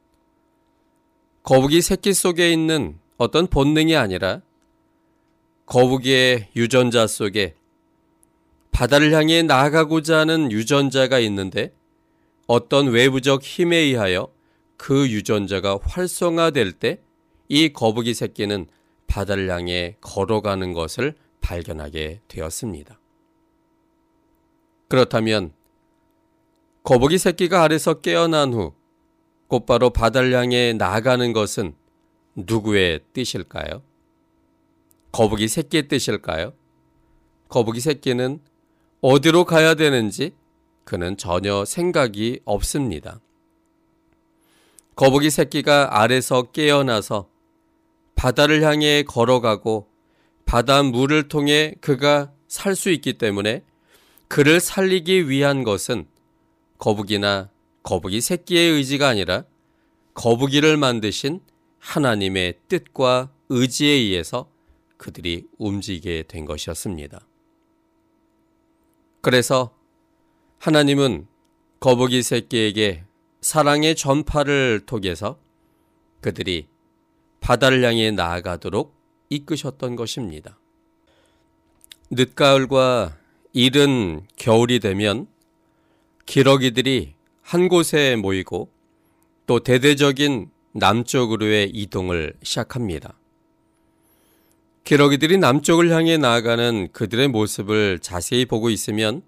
거북이 1.43 1.81
새끼 1.81 2.13
속에 2.13 2.51
있는 2.51 2.97
어떤 3.17 3.47
본능이 3.47 3.95
아니라 3.95 4.41
거북이의 5.65 6.49
유전자 6.55 7.07
속에 7.07 7.55
바다를 8.71 9.13
향해 9.13 9.41
나아가고자 9.41 10.19
하는 10.19 10.51
유전자가 10.51 11.19
있는데 11.19 11.73
어떤 12.47 12.87
외부적 12.87 13.43
힘에 13.43 13.77
의하여 13.77 14.31
그 14.77 15.09
유전자가 15.09 15.79
활성화될 15.83 16.73
때 16.73 17.01
이 17.53 17.73
거북이 17.73 18.13
새끼는 18.13 18.67
바다를 19.07 19.51
향해 19.51 19.97
걸어가는 19.99 20.71
것을 20.71 21.15
발견하게 21.41 22.21
되었습니다. 22.29 22.97
그렇다면 24.87 25.51
거북이 26.83 27.17
새끼가 27.17 27.61
알에서 27.63 27.95
깨어난 27.95 28.53
후 28.53 28.71
곧바로 29.51 29.89
바다를 29.89 30.33
향해 30.33 30.71
나아가는 30.71 31.33
것은 31.33 31.75
누구의 32.37 33.01
뜻일까요? 33.11 33.81
거북이 35.11 35.49
새끼의 35.49 35.89
뜻일까요? 35.89 36.53
거북이 37.49 37.81
새끼는 37.81 38.39
어디로 39.01 39.43
가야 39.43 39.73
되는지 39.73 40.33
그는 40.85 41.17
전혀 41.17 41.65
생각이 41.65 42.39
없습니다. 42.45 43.19
거북이 44.95 45.29
새끼가 45.29 46.01
알에서 46.01 46.43
깨어나서 46.53 47.27
바다를 48.15 48.63
향해 48.63 49.03
걸어가고 49.03 49.89
바다 50.45 50.81
물을 50.81 51.27
통해 51.27 51.75
그가 51.81 52.31
살 52.47 52.73
수 52.73 52.89
있기 52.89 53.17
때문에 53.17 53.65
그를 54.29 54.61
살리기 54.61 55.27
위한 55.27 55.65
것은 55.65 56.07
거북이나 56.77 57.49
거북이 57.83 58.21
새끼의 58.21 58.71
의지가 58.71 59.07
아니라 59.07 59.43
거북이를 60.13 60.77
만드신 60.77 61.41
하나님의 61.79 62.59
뜻과 62.67 63.31
의지에 63.49 63.89
의해서 63.89 64.49
그들이 64.97 65.47
움직이게 65.57 66.25
된 66.27 66.45
것이었습니다. 66.45 67.25
그래서 69.21 69.75
하나님은 70.59 71.27
거북이 71.79 72.21
새끼에게 72.21 73.03
사랑의 73.41 73.95
전파를 73.95 74.81
통해서 74.85 75.39
그들이 76.21 76.67
바다를 77.39 77.83
향해 77.83 78.11
나아가도록 78.11 78.95
이끄셨던 79.29 79.95
것입니다. 79.95 80.59
늦가을과 82.11 83.17
이른 83.53 84.21
겨울이 84.35 84.79
되면 84.79 85.27
기러기들이 86.27 87.15
한 87.51 87.67
곳에 87.67 88.15
모이고 88.15 88.71
또 89.45 89.59
대대적인 89.59 90.49
남쪽으로의 90.71 91.69
이동을 91.71 92.33
시작합니다. 92.41 93.19
기러기들이 94.85 95.37
남쪽을 95.37 95.91
향해 95.91 96.15
나아가는 96.17 96.87
그들의 96.93 97.27
모습을 97.27 97.99
자세히 97.99 98.45
보고 98.45 98.69
있으면 98.69 99.21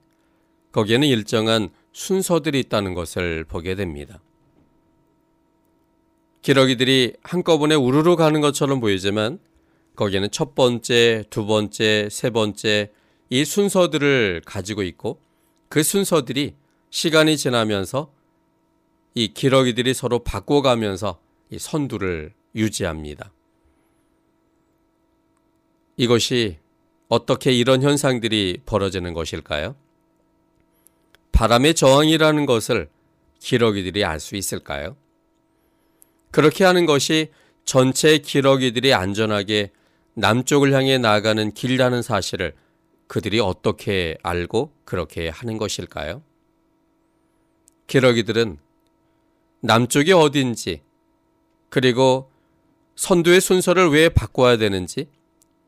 거기에는 0.71 1.05
일정한 1.05 1.67
순서들이 1.91 2.61
있다는 2.61 2.93
것을 2.93 3.43
보게 3.43 3.75
됩니다. 3.75 4.21
기러기들이 6.43 7.15
한꺼번에 7.23 7.75
우르르 7.75 8.15
가는 8.15 8.39
것처럼 8.39 8.79
보이지만 8.79 9.37
거기에는 9.97 10.31
첫 10.31 10.55
번째, 10.55 11.25
두 11.29 11.45
번째, 11.45 12.07
세 12.09 12.29
번째 12.29 12.89
이 13.29 13.43
순서들을 13.43 14.43
가지고 14.45 14.83
있고 14.83 15.19
그 15.67 15.83
순서들이 15.83 16.55
시간이 16.93 17.37
지나면서 17.37 18.13
이 19.15 19.33
기러기들이 19.33 19.95
서로 19.95 20.19
바꿔가면서 20.19 21.19
이 21.49 21.57
선두를 21.57 22.33
유지합니다. 22.53 23.31
이것이 25.97 26.59
어떻게 27.09 27.51
이런 27.51 27.81
현상들이 27.81 28.59
벌어지는 28.67 29.13
것일까요? 29.15 29.75
바람의 31.31 31.73
저항이라는 31.73 32.45
것을 32.45 32.89
기러기들이 33.39 34.05
알 34.05 34.19
수 34.19 34.35
있을까요? 34.35 34.95
그렇게 36.29 36.63
하는 36.63 36.85
것이 36.85 37.31
전체 37.65 38.19
기러기들이 38.19 38.93
안전하게 38.93 39.71
남쪽을 40.13 40.73
향해 40.73 40.99
나아가는 40.99 41.53
길이라는 41.55 42.03
사실을 42.03 42.53
그들이 43.07 43.39
어떻게 43.39 44.15
알고 44.21 44.71
그렇게 44.85 45.29
하는 45.29 45.57
것일까요? 45.57 46.21
기러기들은 47.87 48.57
남쪽이 49.61 50.11
어딘지 50.11 50.81
그리고 51.69 52.31
선두의 52.95 53.41
순서를 53.41 53.89
왜 53.89 54.09
바꿔야 54.09 54.57
되는지 54.57 55.09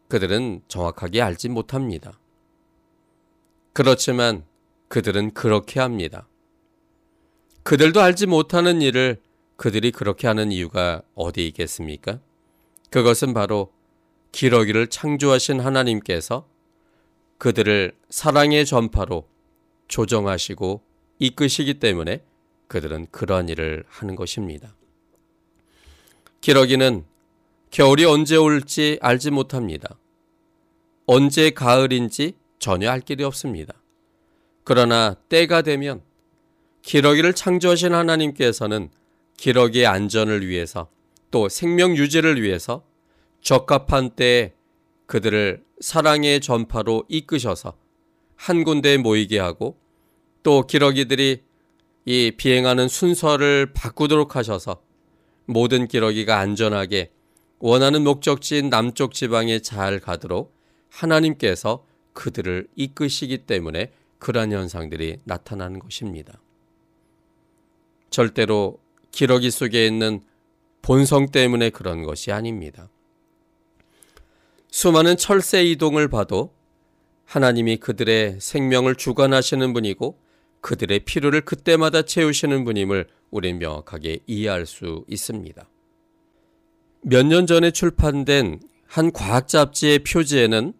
그들은 0.07 0.61
정확하게 0.67 1.21
알지 1.21 1.49
못합니다. 1.49 2.19
그렇지만 3.73 4.45
그들은 4.87 5.33
그렇게 5.33 5.79
합니다. 5.79 6.27
그들도 7.63 8.01
알지 8.01 8.27
못하는 8.27 8.81
일을 8.81 9.21
그들이 9.55 9.91
그렇게 9.91 10.27
하는 10.27 10.51
이유가 10.51 11.01
어디 11.15 11.47
있겠습니까? 11.47 12.19
그것은 12.91 13.33
바로 13.33 13.73
기러기를 14.31 14.87
창조하신 14.87 15.59
하나님께서 15.59 16.47
그들을 17.37 17.97
사랑의 18.09 18.65
전파로 18.65 19.27
조정하시고 19.87 20.83
이끄시기 21.19 21.75
때문에 21.75 22.23
그들은 22.67 23.07
그러한 23.11 23.49
일을 23.49 23.83
하는 23.87 24.15
것입니다. 24.15 24.75
기러기는 26.41 27.05
겨울이 27.71 28.05
언제 28.05 28.35
올지 28.35 28.99
알지 29.01 29.31
못합니다. 29.31 29.97
언제 31.05 31.51
가을인지 31.51 32.35
전혀 32.59 32.89
알 32.89 33.01
길이 33.01 33.23
없습니다. 33.23 33.73
그러나 34.63 35.15
때가 35.29 35.61
되면 35.61 36.01
기러기를 36.81 37.33
창조하신 37.33 37.93
하나님께서는 37.93 38.89
기러기의 39.37 39.85
안전을 39.85 40.47
위해서 40.47 40.87
또 41.31 41.49
생명 41.49 41.97
유지를 41.97 42.41
위해서 42.41 42.83
적합한 43.41 44.11
때에 44.11 44.53
그들을 45.05 45.63
사랑의 45.79 46.39
전파로 46.41 47.05
이끄셔서 47.09 47.77
한 48.35 48.63
군데에 48.63 48.97
모이게 48.97 49.39
하고 49.39 49.77
또 50.45 50.61
기러기들이 50.61 51.41
이 52.05 52.31
비행하는 52.37 52.87
순서를 52.87 53.73
바꾸도록 53.73 54.35
하셔서 54.35 54.79
모든 55.45 55.87
기러기가 55.87 56.37
안전하게 56.37 57.09
원하는 57.57 58.03
목적지인 58.03 58.69
남쪽 58.69 59.15
지방에 59.15 59.57
잘 59.57 59.99
가도록 59.99 60.55
하나님께서 60.91 61.83
그들을 62.13 62.67
이끄시기 62.75 63.39
때문에 63.39 63.91
그러한 64.19 64.51
현상들이 64.51 65.17
나타나는 65.23 65.79
것입니다. 65.79 66.39
절대로 68.11 68.79
기러기 69.09 69.49
속에 69.49 69.87
있는 69.87 70.21
본성 70.83 71.31
때문에 71.31 71.71
그런 71.71 72.03
것이 72.03 72.31
아닙니다. 72.31 72.87
수많은 74.69 75.17
철새 75.17 75.63
이동을 75.63 76.07
봐도 76.07 76.53
하나님이 77.25 77.77
그들의 77.77 78.37
생명을 78.39 78.93
주관하시는 78.93 79.73
분이고 79.73 80.23
그들의 80.65 81.01
필요를 81.01 81.41
그때마다 81.41 82.01
채우시는 82.01 82.65
분임을 82.65 83.07
우리는 83.29 83.59
명확하게 83.59 84.21
이해할 84.25 84.65
수 84.65 85.05
있습니다. 85.07 85.69
몇 87.03 87.27
년 87.27 87.45
전에 87.45 87.69
출판된 87.69 88.61
한 88.87 89.11
과학 89.11 89.47
잡지의 89.47 89.99
표지에는 89.99 90.73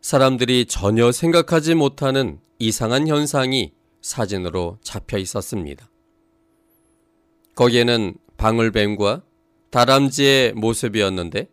사람들이 0.00 0.64
전혀 0.64 1.12
생각하지 1.12 1.74
못하는 1.74 2.40
이상한 2.58 3.06
현상이 3.06 3.74
사진으로 4.00 4.78
잡혀 4.82 5.18
있었습니다. 5.18 5.90
거기에는 7.54 8.14
방울뱀과 8.38 9.24
다람쥐의 9.68 10.54
모습이었는데 10.54 11.50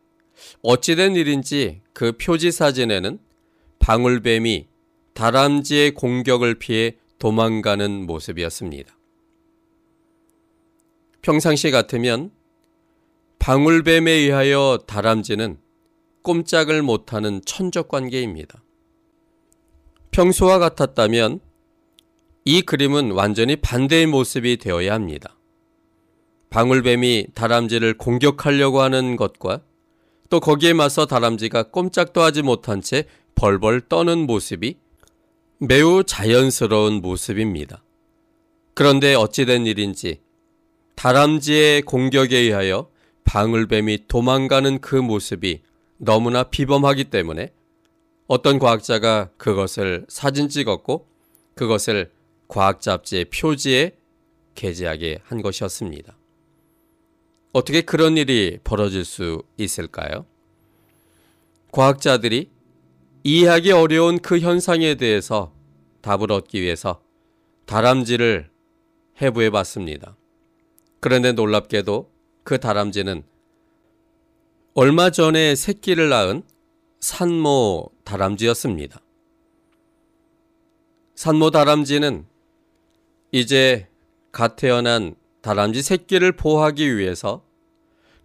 어찌된 0.62 1.18
일인지 1.18 1.82
그 1.92 2.14
표지 2.14 2.54
사진에는 2.54 3.20
방울뱀이 3.80 4.68
다람쥐의 5.14 5.92
공격을 5.96 6.56
피해 6.56 6.96
도망가는 7.20 8.06
모습이었습니다. 8.06 8.98
평상시 11.22 11.72
같으면 11.72 12.32
방울뱀에 13.40 14.12
의하여 14.12 14.80
다람쥐는 14.88 15.58
꼼짝을 16.22 16.82
못하는 16.82 17.42
천적 17.46 17.88
관계입니다. 17.88 18.64
평소와 20.12 20.60
같았다면 20.60 21.40
이 22.46 22.62
그림은 22.62 23.12
완전히 23.12 23.56
반대의 23.56 24.08
모습이 24.08 24.58
되어야 24.58 24.94
합니다. 24.94 25.38
방울뱀이 26.50 27.28
다람쥐를 27.34 27.98
공격하려고 27.98 28.82
하는 28.82 29.16
것과 29.16 29.62
또 30.30 30.40
거기에 30.40 30.74
맞서 30.74 31.06
다람쥐가 31.06 31.72
꼼짝도 31.72 32.22
하지 32.22 32.42
못한 32.42 32.82
채 32.82 33.06
벌벌 33.36 33.82
떠는 33.82 34.26
모습이 34.28 34.78
매우 35.66 36.04
자연스러운 36.04 36.96
모습입니다. 36.96 37.82
그런데 38.74 39.16
어찌된 39.16 39.66
일인지 39.66 40.20
다람쥐의 40.96 41.84
공격에 41.84 42.38
의하여 42.38 42.90
방울뱀이 43.24 44.08
도망가는 44.10 44.82
그 44.82 44.98
모습이 44.98 45.62
너무나 45.96 46.44
비범하기 46.44 47.06
때문에 47.06 47.54
어떤 48.28 48.60
과학자가 48.60 49.30
그것을 49.38 50.06
사진 50.10 50.50
찍었고 50.50 51.08
그것을 51.56 52.12
과학 52.50 52.82
잡지의 52.82 53.26
표지에 53.26 53.96
게재하게 54.56 55.20
한 55.24 55.42
것이었습니다. 55.42 56.18
어떻게 57.54 57.80
그런 57.80 58.18
일이 58.18 58.60
벌어질 58.66 59.06
수 59.06 59.42
있을까요? 59.58 60.26
과학자들이 61.72 62.53
이해하기 63.26 63.72
어려운 63.72 64.20
그 64.20 64.40
현상에 64.40 64.96
대해서 64.96 65.54
답을 66.02 66.32
얻기 66.32 66.62
위해서 66.62 67.02
다람쥐를 67.66 68.50
해부해 69.22 69.50
봤습니다. 69.50 70.18
그런데 71.00 71.32
놀랍게도 71.32 72.12
그 72.44 72.60
다람쥐는 72.60 73.24
얼마 74.74 75.10
전에 75.10 75.56
새끼를 75.56 76.10
낳은 76.10 76.44
산모 77.00 77.92
다람쥐였습니다. 78.04 79.00
산모 81.16 81.52
다람쥐는 81.52 82.26
이제 83.32 83.88
갓 84.34 84.58
태어난 84.58 85.16
다람쥐 85.42 85.82
새끼를 85.82 86.34
보호하기 86.34 86.98
위해서 86.98 87.46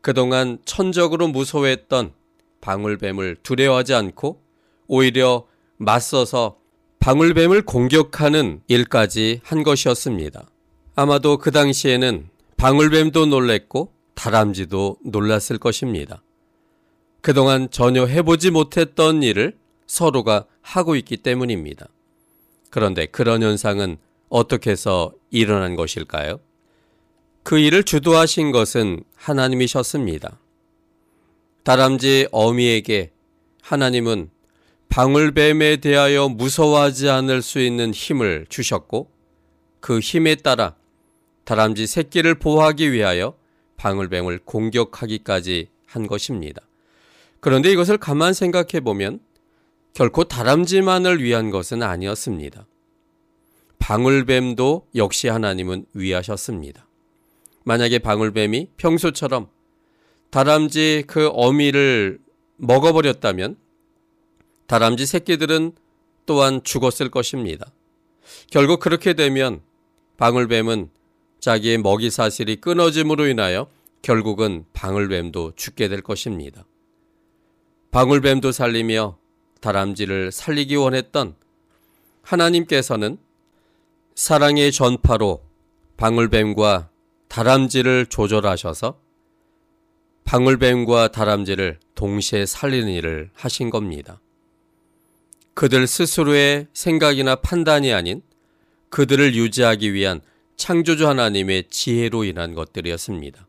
그동안 0.00 0.58
천적으로 0.64 1.28
무서워했던 1.28 2.12
방울뱀을 2.60 3.36
두려워하지 3.44 3.94
않고 3.94 4.47
오히려 4.88 5.46
맞서서 5.76 6.58
방울뱀을 6.98 7.62
공격하는 7.62 8.62
일까지 8.66 9.40
한 9.44 9.62
것이었습니다. 9.62 10.50
아마도 10.96 11.38
그 11.38 11.52
당시에는 11.52 12.28
방울뱀도 12.56 13.26
놀랬고 13.26 13.92
다람쥐도 14.14 14.98
놀랐을 15.04 15.58
것입니다. 15.58 16.22
그동안 17.20 17.70
전혀 17.70 18.04
해보지 18.06 18.50
못했던 18.50 19.22
일을 19.22 19.56
서로가 19.86 20.46
하고 20.60 20.96
있기 20.96 21.18
때문입니다. 21.18 21.88
그런데 22.70 23.06
그런 23.06 23.42
현상은 23.42 23.96
어떻게 24.28 24.70
해서 24.70 25.12
일어난 25.30 25.76
것일까요? 25.76 26.40
그 27.42 27.58
일을 27.58 27.84
주도하신 27.84 28.52
것은 28.52 29.04
하나님이셨습니다. 29.14 30.38
다람쥐 31.62 32.28
어미에게 32.32 33.12
하나님은 33.62 34.30
방울뱀에 34.88 35.76
대하여 35.76 36.28
무서워하지 36.28 37.08
않을 37.08 37.42
수 37.42 37.60
있는 37.60 37.92
힘을 37.92 38.46
주셨고 38.48 39.10
그 39.80 40.00
힘에 40.00 40.34
따라 40.36 40.76
다람쥐 41.44 41.86
새끼를 41.86 42.34
보호하기 42.36 42.92
위하여 42.92 43.34
방울뱀을 43.76 44.40
공격하기까지 44.44 45.68
한 45.86 46.06
것입니다. 46.06 46.62
그런데 47.40 47.70
이것을 47.70 47.98
가만 47.98 48.32
생각해 48.32 48.80
보면 48.82 49.20
결코 49.94 50.24
다람쥐만을 50.24 51.22
위한 51.22 51.50
것은 51.50 51.82
아니었습니다. 51.82 52.66
방울뱀도 53.78 54.88
역시 54.96 55.28
하나님은 55.28 55.86
위하셨습니다. 55.94 56.86
만약에 57.64 57.98
방울뱀이 58.00 58.68
평소처럼 58.76 59.48
다람쥐 60.30 61.04
그 61.06 61.28
어미를 61.28 62.18
먹어버렸다면 62.56 63.56
다람쥐 64.68 65.06
새끼들은 65.06 65.72
또한 66.26 66.62
죽었을 66.62 67.10
것입니다. 67.10 67.72
결국 68.50 68.80
그렇게 68.80 69.14
되면 69.14 69.62
방울뱀은 70.18 70.90
자기의 71.40 71.78
먹이 71.78 72.10
사슬이 72.10 72.56
끊어짐으로 72.56 73.26
인하여 73.26 73.68
결국은 74.02 74.66
방울뱀도 74.74 75.52
죽게 75.56 75.88
될 75.88 76.02
것입니다. 76.02 76.66
방울뱀도 77.90 78.52
살리며 78.52 79.16
다람쥐를 79.62 80.32
살리기 80.32 80.76
원했던 80.76 81.34
하나님께서는 82.20 83.16
사랑의 84.14 84.70
전파로 84.70 85.42
방울뱀과 85.96 86.90
다람쥐를 87.28 88.06
조절하셔서 88.06 89.00
방울뱀과 90.24 91.08
다람쥐를 91.12 91.80
동시에 91.94 92.44
살리는 92.44 92.92
일을 92.92 93.30
하신 93.32 93.70
겁니다. 93.70 94.20
그들 95.58 95.88
스스로의 95.88 96.68
생각이나 96.72 97.34
판단이 97.34 97.92
아닌 97.92 98.22
그들을 98.90 99.34
유지하기 99.34 99.92
위한 99.92 100.20
창조주 100.54 101.08
하나님의 101.08 101.64
지혜로 101.68 102.22
인한 102.22 102.54
것들이었습니다. 102.54 103.48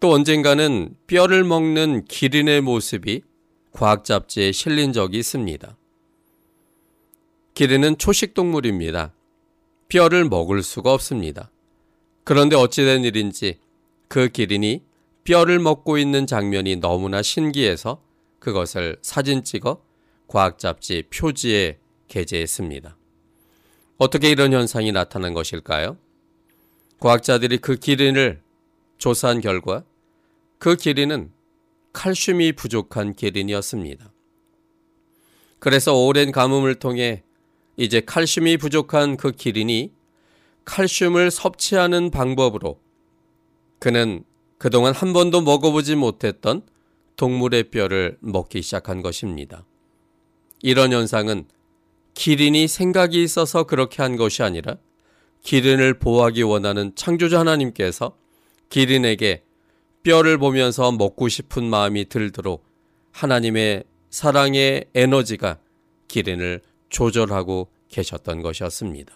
또 0.00 0.10
언젠가는 0.10 0.96
뼈를 1.06 1.44
먹는 1.44 2.06
기린의 2.06 2.62
모습이 2.62 3.20
과학 3.72 4.06
잡지에 4.06 4.52
실린 4.52 4.94
적이 4.94 5.18
있습니다. 5.18 5.76
기린은 7.52 7.98
초식 7.98 8.32
동물입니다. 8.32 9.12
뼈를 9.90 10.24
먹을 10.24 10.62
수가 10.62 10.94
없습니다. 10.94 11.50
그런데 12.24 12.56
어찌된 12.56 13.04
일인지 13.04 13.58
그 14.08 14.30
기린이 14.30 14.80
뼈를 15.24 15.58
먹고 15.58 15.98
있는 15.98 16.26
장면이 16.26 16.76
너무나 16.76 17.20
신기해서 17.20 18.02
그것을 18.38 18.96
사진 19.02 19.44
찍어 19.44 19.91
과학 20.32 20.58
잡지 20.58 21.02
표지에 21.10 21.78
게재했습니다. 22.08 22.96
어떻게 23.98 24.30
이런 24.30 24.54
현상이 24.54 24.90
나타난 24.90 25.34
것일까요? 25.34 25.98
과학자들이 27.00 27.58
그 27.58 27.76
기린을 27.76 28.40
조사한 28.96 29.42
결과 29.42 29.84
그 30.58 30.74
기린은 30.74 31.32
칼슘이 31.92 32.52
부족한 32.52 33.12
기린이었습니다. 33.12 34.10
그래서 35.58 35.94
오랜 35.94 36.32
가뭄을 36.32 36.76
통해 36.76 37.24
이제 37.76 38.00
칼슘이 38.00 38.56
부족한 38.56 39.18
그 39.18 39.32
기린이 39.32 39.92
칼슘을 40.64 41.30
섭취하는 41.30 42.10
방법으로 42.10 42.80
그는 43.78 44.24
그동안 44.56 44.94
한 44.94 45.12
번도 45.12 45.42
먹어보지 45.42 45.94
못했던 45.94 46.62
동물의 47.16 47.64
뼈를 47.64 48.16
먹기 48.22 48.62
시작한 48.62 49.02
것입니다. 49.02 49.66
이런 50.62 50.92
현상은 50.92 51.44
기린이 52.14 52.68
생각이 52.68 53.22
있어서 53.22 53.64
그렇게 53.64 54.02
한 54.02 54.16
것이 54.16 54.42
아니라 54.42 54.76
기린을 55.42 55.98
보호하기 55.98 56.42
원하는 56.42 56.94
창조자 56.94 57.40
하나님께서 57.40 58.16
기린에게 58.68 59.42
뼈를 60.02 60.38
보면서 60.38 60.92
먹고 60.92 61.28
싶은 61.28 61.64
마음이 61.64 62.08
들도록 62.08 62.64
하나님의 63.10 63.84
사랑의 64.10 64.86
에너지가 64.94 65.58
기린을 66.08 66.60
조절하고 66.88 67.68
계셨던 67.88 68.42
것이었습니다. 68.42 69.12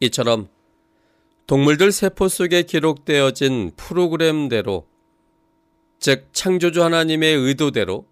이처럼 0.00 0.48
동물들 1.46 1.92
세포 1.92 2.28
속에 2.28 2.62
기록되어진 2.64 3.72
프로그램대로 3.76 4.86
즉 5.98 6.28
창조주 6.32 6.82
하나님의 6.82 7.34
의도대로 7.34 8.06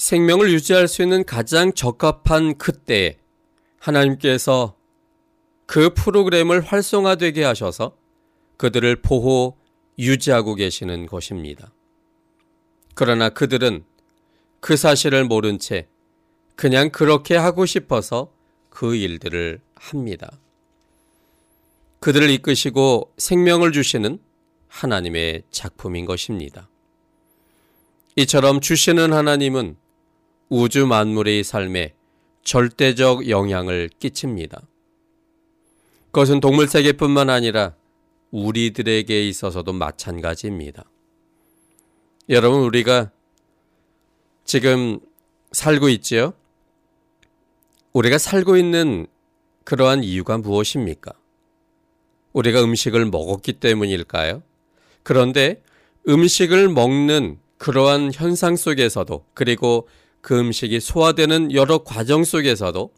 생명을 0.00 0.50
유지할 0.50 0.88
수 0.88 1.02
있는 1.02 1.24
가장 1.24 1.74
적합한 1.74 2.56
그때에 2.56 3.18
하나님께서 3.78 4.74
그 5.66 5.92
프로그램을 5.92 6.62
활성화되게 6.62 7.44
하셔서 7.44 7.98
그들을 8.56 9.02
보호, 9.02 9.58
유지하고 9.98 10.54
계시는 10.54 11.04
것입니다. 11.04 11.74
그러나 12.94 13.28
그들은 13.28 13.84
그 14.60 14.78
사실을 14.78 15.24
모른 15.24 15.58
채 15.58 15.86
그냥 16.56 16.88
그렇게 16.88 17.36
하고 17.36 17.66
싶어서 17.66 18.32
그 18.70 18.96
일들을 18.96 19.60
합니다. 19.74 20.30
그들을 22.00 22.30
이끄시고 22.30 23.12
생명을 23.18 23.72
주시는 23.72 24.18
하나님의 24.68 25.42
작품인 25.50 26.06
것입니다. 26.06 26.70
이처럼 28.16 28.60
주시는 28.60 29.12
하나님은 29.12 29.76
우주 30.50 30.84
만물의 30.86 31.44
삶에 31.44 31.94
절대적 32.42 33.28
영향을 33.28 33.88
끼칩니다. 34.00 34.60
그것은 36.06 36.40
동물 36.40 36.66
세계뿐만 36.66 37.30
아니라 37.30 37.76
우리들에게 38.32 39.28
있어서도 39.28 39.72
마찬가지입니다. 39.72 40.84
여러분, 42.28 42.62
우리가 42.62 43.12
지금 44.44 44.98
살고 45.52 45.88
있지요? 45.90 46.34
우리가 47.92 48.18
살고 48.18 48.56
있는 48.56 49.06
그러한 49.62 50.02
이유가 50.02 50.36
무엇입니까? 50.36 51.12
우리가 52.32 52.62
음식을 52.64 53.06
먹었기 53.06 53.54
때문일까요? 53.54 54.42
그런데 55.04 55.62
음식을 56.08 56.68
먹는 56.70 57.38
그러한 57.58 58.10
현상 58.12 58.56
속에서도 58.56 59.24
그리고 59.34 59.86
그 60.20 60.38
음식이 60.38 60.80
소화되는 60.80 61.52
여러 61.52 61.78
과정 61.78 62.24
속에서도 62.24 62.92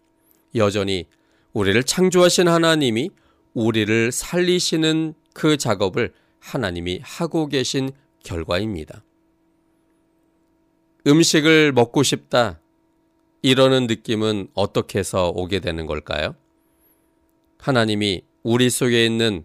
여전히 0.54 1.06
우리를 1.52 1.82
창조하신 1.84 2.48
하나님이 2.48 3.10
우리를 3.54 4.12
살리시는 4.12 5.14
그 5.34 5.56
작업을 5.56 6.12
하나님이 6.40 7.00
하고 7.02 7.46
계신 7.46 7.90
결과입니다. 8.22 9.04
음식을 11.06 11.72
먹고 11.72 12.02
싶다. 12.02 12.60
이러는 13.42 13.86
느낌은 13.86 14.48
어떻게 14.54 15.00
해서 15.00 15.30
오게 15.34 15.60
되는 15.60 15.86
걸까요? 15.86 16.34
하나님이 17.58 18.22
우리 18.42 18.70
속에 18.70 19.04
있는 19.04 19.44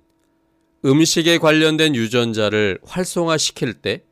음식에 0.86 1.40
관련된 1.40 1.96
유전자를 1.96 2.80
활성화시킬 2.84 3.76
때 3.76 4.08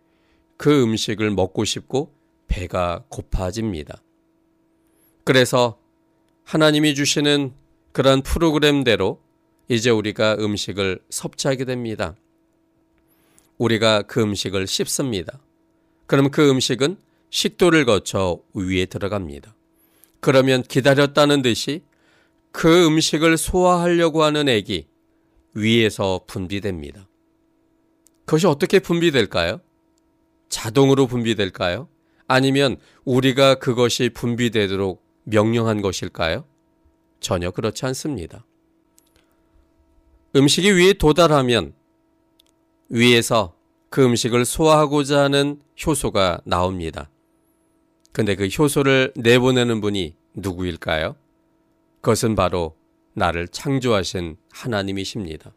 그 0.58 0.84
음식을 0.84 1.32
먹고 1.32 1.66
싶고 1.66 2.14
배가 2.48 3.04
고파집니다. 3.10 4.02
그래서 5.24 5.80
하나님이 6.44 6.96
주시는 6.96 7.54
그런 7.92 8.22
프로그램대로 8.22 9.20
이제 9.68 9.90
우리가 9.90 10.36
음식을 10.40 11.00
섭취하게 11.10 11.66
됩니다. 11.66 12.16
우리가 13.58 14.04
그 14.04 14.22
음식을 14.22 14.68
씹습니다. 14.68 15.40
그럼 16.06 16.30
그 16.30 16.50
음식은 16.50 16.98
식도를 17.30 17.86
거쳐 17.86 18.40
위에 18.54 18.86
들어갑니다. 18.86 19.56
그러면 20.20 20.62
기다렸다는 20.62 21.42
듯이 21.42 21.84
그 22.52 22.86
음식을 22.88 23.38
소화하려고 23.38 24.24
하는 24.24 24.48
액이 24.48 24.88
위에서 25.56 26.22
분비됩니다. 26.28 27.08
그것이 28.26 28.48
어떻게 28.48 28.80
분비될까요? 28.80 29.62
자동으로 30.50 31.08
분비될까요? 31.08 31.88
아니면 32.28 32.78
우리가 33.04 33.56
그것이 33.56 34.10
분비되도록 34.10 35.04
명령한 35.24 35.82
것일까요? 35.82 36.46
전혀 37.20 37.52
그렇지 37.52 37.86
않습니다. 37.88 38.46
음식이 40.36 40.72
위에 40.72 40.94
도달하면 40.94 41.74
위에서 42.90 43.56
그 43.90 44.04
음식을 44.04 44.46
소화하고자 44.46 45.24
하는 45.24 45.62
효소가 45.86 46.42
나옵니다. 46.44 47.10
근데 48.12 48.36
그 48.36 48.48
효소를 48.48 49.14
내보내는 49.16 49.82
분이 49.82 50.16
누구일까요? 50.36 51.16
그것은 52.02 52.36
바로 52.36 52.76
나를 53.14 53.48
창조하신 53.48 54.38
하나님이십니다. 54.52 55.54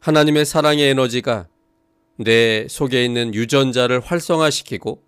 하나님의 0.00 0.44
사랑의 0.44 0.90
에너지가 0.90 1.46
내 2.16 2.66
속에 2.68 3.04
있는 3.04 3.34
유전자를 3.34 4.00
활성화시키고 4.00 5.02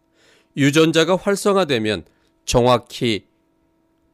유전자가 0.57 1.17
활성화되면 1.17 2.05
정확히 2.45 3.27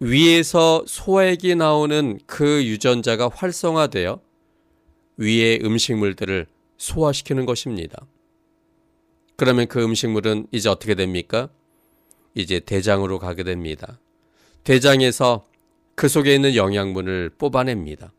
위에서 0.01 0.85
소액이 0.87 1.57
나오는 1.57 2.19
그 2.27 2.65
유전자가 2.65 3.29
활성화되어 3.33 4.21
위의 5.17 5.61
음식물들을 5.65 6.47
소화시키는 6.77 7.47
것입니다. 7.47 8.07
그러면 9.37 9.67
그 9.67 9.83
음식물은 9.83 10.47
이제 10.53 10.69
어떻게 10.69 10.95
됩니까? 10.95 11.49
이제 12.35 12.61
대장으로 12.61 13.19
가게 13.19 13.43
됩니다. 13.43 13.99
대장에서 14.63 15.49
그 15.97 16.09
속에 16.09 16.35
있는 16.35 16.55
영양분을 16.55 17.31
뽑아냅니다. 17.39 18.13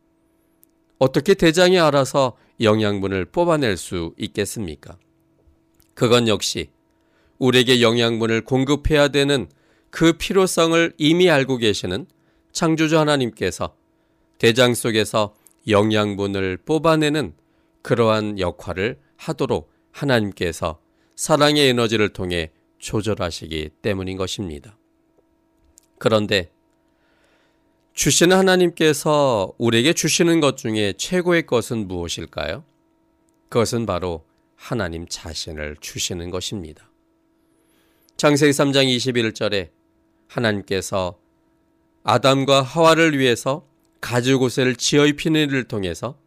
어떻게 0.98 1.34
대장이 1.34 1.80
알아서 1.80 2.38
영양분을 2.60 3.26
뽑아낼 3.26 3.78
수 3.78 4.14
있겠습니까? 4.18 4.98
그건 5.94 6.28
역시 6.28 6.70
우리에게 7.40 7.82
영양분을 7.82 8.42
공급해야 8.42 9.08
되는 9.08 9.50
그 9.90 10.14
필요성을 10.14 10.94
이미 10.98 11.30
알고 11.30 11.58
계시는 11.58 12.06
창조주 12.52 13.00
하나님께서 13.00 13.76
대장 14.38 14.74
속에서 14.74 15.36
영양분을 15.68 16.58
뽑아내는 16.66 17.34
그러한 17.82 18.40
역할을 18.40 19.00
하도록 19.18 19.72
하나님께서 19.92 20.80
사랑의 21.16 21.70
에너지를 21.70 22.10
통해 22.10 22.52
조절하시기 22.78 23.72
때문인 23.82 24.18
것입니다. 24.18 24.78
그런데 25.98 26.52
주시는 27.94 28.38
하나님께서 28.38 29.54
우리에게 29.58 29.92
주시는 29.92 30.40
것 30.40 30.56
중에 30.56 30.94
최고의 30.98 31.46
것은 31.46 31.88
무엇일까요? 31.88 32.64
그것은 33.50 33.86
바로 33.86 34.26
하나님 34.56 35.06
자신을 35.08 35.76
주시는 35.82 36.30
것입니다. 36.30 36.89
창세기 38.20 38.52
3장 38.52 38.94
21절에 38.98 39.70
하나님께서 40.28 41.18
아담과 42.04 42.62
하와를 42.64 43.18
위해서 43.18 43.66
가죽옷을 44.02 44.76
지어 44.76 45.06
입히는 45.06 45.48
일을 45.48 45.64
통해서 45.64 46.20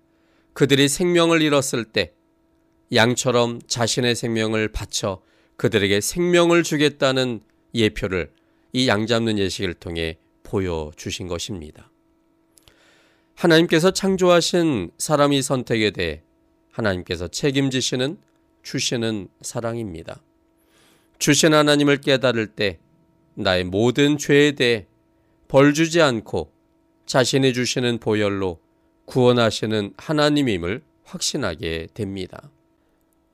그들이 0.55 0.89
생명을 0.89 1.43
잃었을 1.43 1.85
때 1.85 2.15
양처럼 2.95 3.61
자신의 3.67 4.15
생명을 4.15 4.69
바쳐 4.69 5.21
그들에게 5.59 6.01
생명을 6.01 6.63
주겠다는 6.63 7.43
예표를 7.75 8.33
이 8.73 8.89
양 8.89 9.07
잡는 9.07 9.39
예식을 9.39 9.75
통해 9.75 10.17
보여주신 10.45 11.29
것입니다. 11.29 11.91
하나님께서 13.35 13.91
창조하신 13.91 14.93
사람이 14.97 15.43
선택에 15.43 15.91
대해 15.91 16.23
하나님께서 16.71 17.29
책임지시는 17.29 18.17
주시는 18.63 19.29
사랑입니다. 19.43 20.23
주신 21.23 21.55
하나님을 21.55 21.99
깨달을 21.99 22.49
때 22.49 22.81
나의 23.35 23.63
모든 23.63 24.19
죄에 24.19 24.53
대해 24.53 24.87
벌 25.47 25.73
주지 25.73 26.03
않고 26.03 26.51
자신이 27.07 27.53
주시는 27.53 27.99
보혈로 27.99 28.59
구원하시는 29.05 29.95
하나님임을 29.97 30.83
확신하게 31.05 31.87
됩니다. 31.95 32.51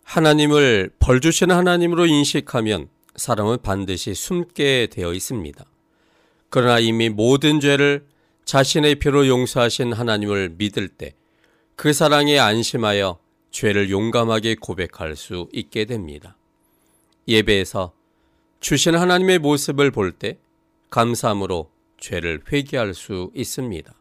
하나님을 0.03 0.90
벌 0.98 1.22
주시는 1.22 1.57
하나님으로 1.57 2.05
인식하면 2.05 2.88
사람은 3.16 3.62
반드시 3.62 4.12
숨게 4.12 4.88
되어 4.90 5.14
있습니다. 5.14 5.64
그러나 6.51 6.81
이미 6.81 7.09
모든 7.09 7.59
죄를 7.59 8.05
자신의 8.44 8.96
피로 8.96 9.27
용서하신 9.27 9.94
하나님을 9.94 10.57
믿을 10.59 10.88
때 10.88 11.14
그 11.79 11.92
사랑에 11.92 12.40
안심하여 12.40 13.20
죄를 13.53 13.88
용감하게 13.88 14.57
고백할 14.57 15.14
수 15.14 15.48
있게 15.53 15.85
됩니다. 15.85 16.38
예배에서 17.28 17.92
주신 18.60 18.96
하나님의 18.96 19.38
모습을 19.38 19.90
볼 19.90 20.12
때 20.12 20.38
감사함으로 20.90 21.70
죄를 22.00 22.40
회개할 22.50 22.94
수 22.94 23.30
있습니다. 23.34 23.92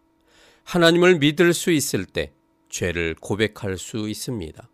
하나님을 0.64 1.20
믿을 1.20 1.54
수 1.54 1.72
있을 1.72 2.06
때 2.06 2.32
죄를 2.70 3.16
고백할 3.20 3.78
수 3.78 4.08
있습니다. 4.10 4.70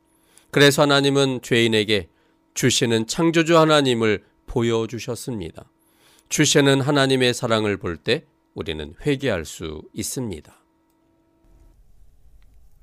그래서 0.51 0.83
하나님은 0.83 1.41
죄인에게 1.41 2.09
주시는 2.53 3.07
창조주 3.07 3.57
하나님을 3.57 4.23
보여주셨습니다. 4.45 5.69
주시는 6.29 6.81
하나님의 6.81 7.33
사랑을 7.33 7.77
볼 7.77 7.97
때 7.97 8.25
우리는 8.53 8.93
회개할 9.03 9.45
수 9.45 9.81
있습니다. 9.93 10.53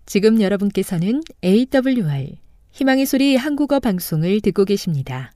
지금 0.06 0.40
여러분께서는 0.40 1.22
AWR 1.44 2.38
희망의 2.72 3.06
소리 3.06 3.36
한국어 3.36 3.78
방송을 3.78 4.40
듣고 4.40 4.64
계십니다. 4.64 5.32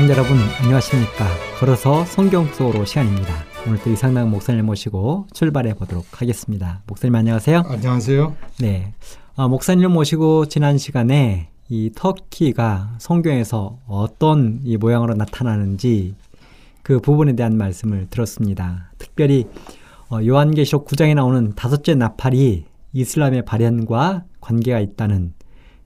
시청자 0.00 0.14
여러분 0.14 0.38
안녕하십니까? 0.62 1.26
걸어서 1.58 2.06
성경 2.06 2.46
속으로 2.46 2.86
시간입니다. 2.86 3.34
오늘도 3.66 3.90
이상당 3.90 4.30
목사님 4.30 4.64
모시고 4.64 5.26
출발해 5.34 5.74
보도록 5.74 6.22
하겠습니다. 6.22 6.80
목사님 6.86 7.14
안녕하세요. 7.16 7.64
안녕하세요. 7.66 8.34
네. 8.60 8.94
아, 9.36 9.46
목사님 9.46 9.90
모시고 9.90 10.46
지난 10.46 10.78
시간에 10.78 11.50
이 11.68 11.90
터키가 11.94 12.94
성경에서 12.98 13.76
어떤 13.86 14.60
이 14.64 14.78
모양으로 14.78 15.12
나타나는지 15.16 16.14
그 16.82 16.98
부분에 17.00 17.34
대한 17.34 17.58
말씀을 17.58 18.06
들었습니다. 18.08 18.92
특별히 18.96 19.48
어, 20.10 20.24
요한계시록 20.24 20.86
9장에 20.86 21.14
나오는 21.14 21.52
다섯째 21.54 21.94
나팔이 21.94 22.64
이슬람의 22.94 23.44
발현과 23.44 24.24
관계가 24.40 24.80
있다는 24.80 25.34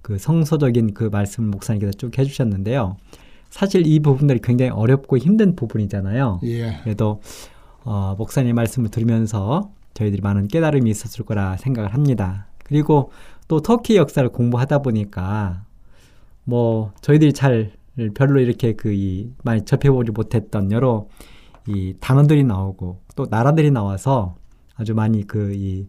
그 0.03 0.19
성서적인 0.19 0.95
그 0.95 1.03
말씀을 1.03 1.49
목사님께서 1.49 1.91
쭉 1.99 2.17
해주셨는데요. 2.17 2.97
사실 3.55 3.87
이 3.87 4.01
부분들이 4.01 4.41
굉장히 4.43 4.73
어렵고 4.73 5.17
힘든 5.17 5.55
부분이잖아요. 5.55 6.41
예. 6.43 6.81
그래도 6.83 7.21
어, 7.85 8.17
목사님 8.19 8.57
말씀을 8.57 8.91
들으면서 8.91 9.71
저희들이 9.95 10.23
많은 10.23 10.49
깨달음이 10.49 10.91
있었을 10.91 11.25
거라 11.25 11.57
생각을 11.59 11.95
합니다. 11.95 12.49
그리고 12.65 13.13
또 13.47 13.61
터키 13.61 13.95
역사를 13.97 14.29
공부하다 14.29 14.81
보니까 14.81 15.63
뭐 16.43 16.91
저희들이 17.01 17.33
잘 17.33 17.71
별로 18.15 18.41
이렇게 18.41 18.73
그 18.73 18.93
이 18.93 19.31
많이 19.45 19.65
접해보지 19.65 20.11
못했던 20.11 20.73
여러 20.73 21.07
이 21.69 21.95
단어들이 22.01 22.43
나오고 22.43 23.03
또 23.15 23.27
나라들이 23.31 23.71
나와서 23.71 24.35
아주 24.75 24.95
많이 24.95 25.25
그 25.29 25.53
이 25.55 25.87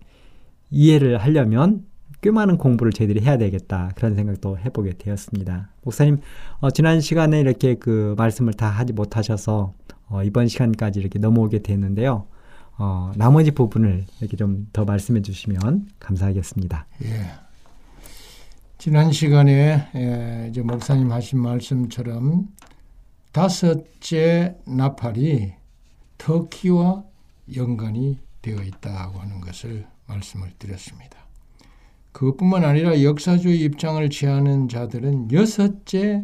이해를 0.69 1.17
하려면 1.17 1.83
꽤 2.25 2.31
많은 2.31 2.57
공부를 2.57 2.91
저희들이 2.91 3.23
해야 3.23 3.37
되겠다 3.37 3.91
그런 3.93 4.15
생각도 4.15 4.57
해보게 4.57 4.93
되었습니다. 4.97 5.69
목사님 5.83 6.21
어, 6.59 6.71
지난 6.71 6.99
시간에 6.99 7.39
이렇게 7.39 7.75
그 7.75 8.15
말씀을 8.17 8.53
다 8.53 8.67
하지 8.67 8.93
못하셔서 8.93 9.75
어, 10.07 10.23
이번 10.23 10.47
시간까지 10.47 10.99
이렇게 10.99 11.19
넘어오게 11.19 11.59
됐는데요. 11.61 12.25
어, 12.79 13.11
나머지 13.15 13.51
부분을 13.51 14.05
이렇게 14.21 14.37
좀 14.37 14.65
더 14.73 14.85
말씀해 14.85 15.21
주시면 15.21 15.87
감사하겠습니다. 15.99 16.87
예. 17.03 17.29
지난 18.79 19.11
시간에 19.11 19.87
예, 19.93 20.47
이제 20.49 20.63
목사님 20.63 21.11
하신 21.11 21.39
말씀처럼 21.39 22.47
다섯째 23.33 24.55
나팔이 24.65 25.53
터키와 26.17 27.03
연관이 27.55 28.17
되어 28.41 28.63
있다고 28.63 29.19
하는 29.19 29.41
것을 29.41 29.85
말씀을 30.07 30.53
드렸습니다. 30.57 31.24
그것뿐만 32.15 32.63
아니라 32.63 33.03
역사주의 33.03 33.59
입장을 33.63 34.09
취하는 34.09 34.69
자들은 34.69 35.33
여섯째 35.33 36.23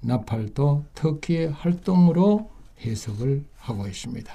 나팔도 0.00 0.86
터키의 0.94 1.50
활동으로 1.50 2.50
해석을 2.80 3.44
하고 3.58 3.86
있습니다. 3.86 4.32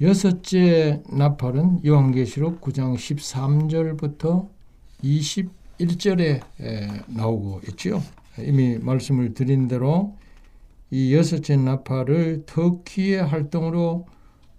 여섯째 0.00 1.02
나팔은 1.06 1.84
요한계시록 1.84 2.62
9장 2.62 2.94
13절부터 2.94 4.48
21절에 5.04 6.40
나오고 7.08 7.60
있죠. 7.68 8.02
이미 8.38 8.78
말씀을 8.78 9.34
드린 9.34 9.68
대로 9.68 10.16
이 10.90 11.14
여섯째 11.14 11.56
나팔을 11.56 12.44
터키의 12.46 13.22
활동으로 13.22 14.06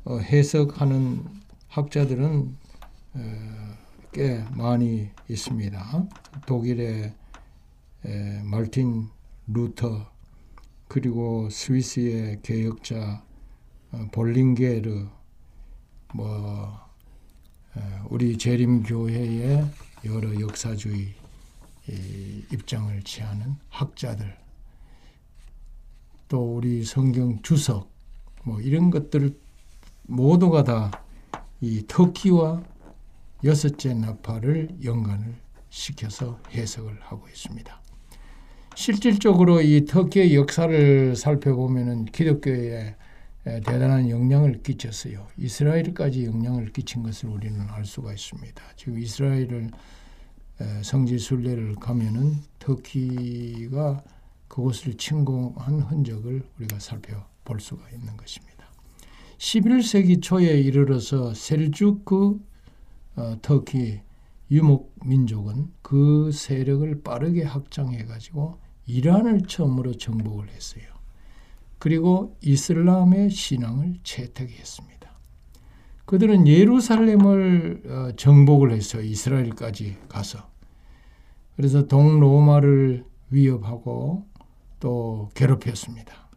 어, 0.06 0.18
해석하는 0.20 1.24
학자들은 1.68 2.56
꽤 4.14 4.46
많이 4.52 5.10
있습니다. 5.28 6.08
독일의 6.46 7.14
에, 8.06 8.42
말틴 8.44 9.10
루터 9.48 10.12
그리고 10.88 11.50
스위스의 11.50 12.40
개혁자 12.44 13.24
어, 13.92 14.08
볼링게르 14.12 15.08
뭐 16.14 16.80
에, 17.76 17.82
우리 18.10 18.38
재림교회의 18.38 19.66
여러 20.06 20.40
역사주의 20.40 21.14
이, 21.90 22.44
입장을 22.52 23.02
취하는 23.04 23.56
학자들 23.70 24.38
또 26.28 26.58
우리 26.58 26.86
성경 26.86 27.42
주석 27.42 27.90
뭐 28.44 28.62
이런 28.62 28.92
것들 28.92 29.36
모두가 30.04 30.64
다 30.64 31.04
이 31.64 31.82
터키와 31.88 32.62
여섯째 33.44 33.94
나팔을 33.94 34.78
연관을 34.84 35.36
시켜서 35.70 36.40
해석을 36.52 37.00
하고 37.02 37.28
있습니다. 37.28 37.82
실질적으로 38.76 39.62
이 39.62 39.86
터키의 39.86 40.36
역사를 40.36 41.16
살펴보면은 41.16 42.06
기독교에 42.06 42.96
대단한 43.44 44.10
영향을 44.10 44.64
끼쳤어요. 44.64 45.28
이스라엘까지 45.38 46.26
영향을 46.26 46.72
끼친 46.72 47.04
것을 47.04 47.30
우리는 47.30 47.60
알 47.70 47.86
수가 47.86 48.14
있습니다. 48.14 48.64
지금 48.78 49.00
이스라엘을 49.00 49.72
성지 50.82 51.20
순례를 51.20 51.76
가면은 51.76 52.38
터키가 52.60 54.04
그곳을 54.48 54.96
침공한 54.96 55.82
흔적을 55.82 56.44
우리가 56.58 56.80
살펴볼 56.80 57.60
수가 57.60 57.90
있는 57.90 58.16
것입니다. 58.16 58.72
11세기 59.38 60.22
초에 60.22 60.62
이르러서 60.62 61.34
셀주크 61.34 62.40
어, 63.16 63.38
터키 63.42 64.02
유목 64.52 64.94
민족은 65.06 65.72
그 65.82 66.32
세력을 66.32 67.02
빠르게 67.04 67.44
확장해 67.44 68.06
가지고 68.06 68.60
이란을 68.86 69.44
처음으로 69.48 69.94
정복을 69.94 70.50
했어요. 70.50 70.84
그리고 71.80 72.38
이슬람의 72.42 73.30
신앙을 73.30 73.96
채택했습니다. 74.04 75.12
그들은 76.06 76.48
예루살렘을 76.48 77.84
어, 77.88 78.16
정복을 78.16 78.72
했어요. 78.72 79.02
이스라엘까지 79.02 79.98
가서. 80.08 80.50
그래서 81.56 81.88
동로마를 81.88 83.06
위협하고 83.30 84.28
또 84.80 85.30
괴롭혔습니다. 85.34 86.30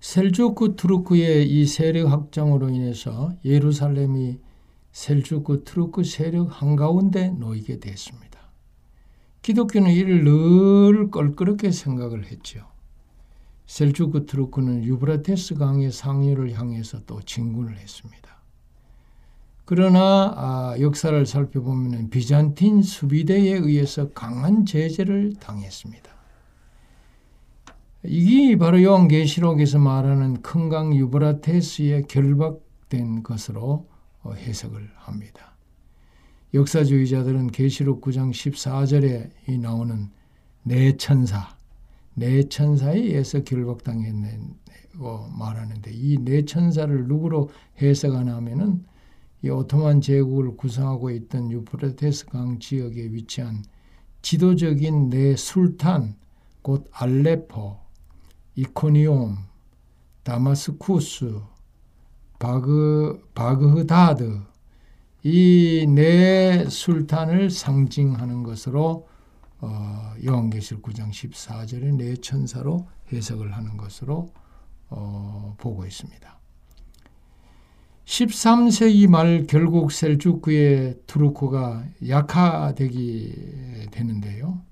셀주크 0.00 0.76
투르크의 0.76 1.48
이 1.50 1.66
세력 1.66 2.10
확장으로 2.10 2.68
인해서 2.68 3.32
예루살렘이 3.44 4.38
셀주크 4.98 5.62
투르크 5.62 6.02
세력 6.02 6.60
한가운데 6.60 7.28
놓이게 7.30 7.78
됐습니다. 7.78 8.40
기독교는 9.42 9.92
이를 9.92 10.24
늘 10.24 11.12
껄끄럽게 11.12 11.70
생각을 11.70 12.26
했죠. 12.26 12.66
셀주크 13.66 14.26
투르크는 14.26 14.82
유브라테스 14.82 15.54
강의 15.54 15.92
상류를 15.92 16.58
향해서 16.58 17.04
또 17.06 17.22
진군을 17.22 17.78
했습니다. 17.78 18.42
그러나 19.64 20.34
아, 20.36 20.76
역사를 20.80 21.24
살펴보면 21.24 22.10
비잔틴 22.10 22.82
수비대에 22.82 23.52
의해서 23.52 24.10
강한 24.10 24.66
제재를 24.66 25.34
당했습니다. 25.38 26.10
이게 28.02 28.58
바로 28.58 28.82
요한계시록에서 28.82 29.78
말하는 29.78 30.42
큰 30.42 30.68
강 30.68 30.92
유브라테스에 30.92 32.02
결박된 32.08 33.22
것으로 33.22 33.86
어, 33.86 33.97
해석을 34.26 34.90
합니다. 34.94 35.56
역사주의자들은 36.54 37.48
계시록 37.48 38.00
9장 38.00 38.30
14절에 38.30 39.60
나오는 39.60 40.10
네 40.62 40.96
천사, 40.96 41.56
네 42.14 42.48
천사에 42.48 42.96
의해서 42.96 43.42
결박당했고 43.44 45.28
말하는데 45.38 45.90
이네 45.92 46.46
천사를 46.46 47.06
누구로 47.06 47.50
해석하나 47.80 48.36
하면은 48.36 48.84
이 49.42 49.50
오토만 49.50 50.00
제국을 50.00 50.56
구성하고 50.56 51.10
있던 51.10 51.50
유프라테스 51.52 52.26
강 52.26 52.58
지역에 52.58 53.04
위치한 53.12 53.62
지도적인 54.22 55.10
네 55.10 55.36
술탄, 55.36 56.16
곧 56.62 56.88
알레포, 56.92 57.78
이코니움, 58.56 59.36
다마스쿠스, 60.24 61.40
바그, 62.38 63.28
바그다드 63.34 64.40
이 65.24 65.84
네 65.88 66.64
술탄을 66.68 67.50
상징하는 67.50 68.42
것으로 68.44 69.08
어, 69.60 70.14
요한계시록 70.24 70.82
9장 70.82 71.10
14절의 71.10 71.96
네 71.96 72.14
천사로 72.16 72.86
해석을 73.12 73.52
하는 73.56 73.76
것으로 73.76 74.32
어, 74.88 75.56
보고 75.58 75.84
있습니다. 75.84 76.38
13세기 78.04 79.08
말 79.08 79.44
결국 79.46 79.92
셀주크의 79.92 81.00
투르크가 81.06 81.84
약화되게 82.08 83.88
되는데요. 83.90 84.62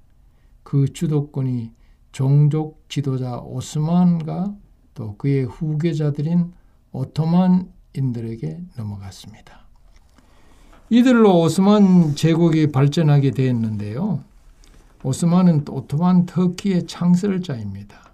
그 0.62 0.90
주도권이 0.90 1.72
종족 2.12 2.88
지도자 2.88 3.38
오스만과 3.40 4.54
또 4.94 5.16
그의 5.16 5.44
후계자들인 5.44 6.52
오토만인들에게 6.96 8.60
넘어갔습니다. 8.76 9.66
이들로 10.88 11.40
오스만 11.40 12.14
제국이 12.14 12.72
발전하게 12.72 13.32
되었는데요. 13.32 14.24
오스만은 15.02 15.64
오토만 15.68 16.26
터키의 16.26 16.86
창설자입니다. 16.86 18.06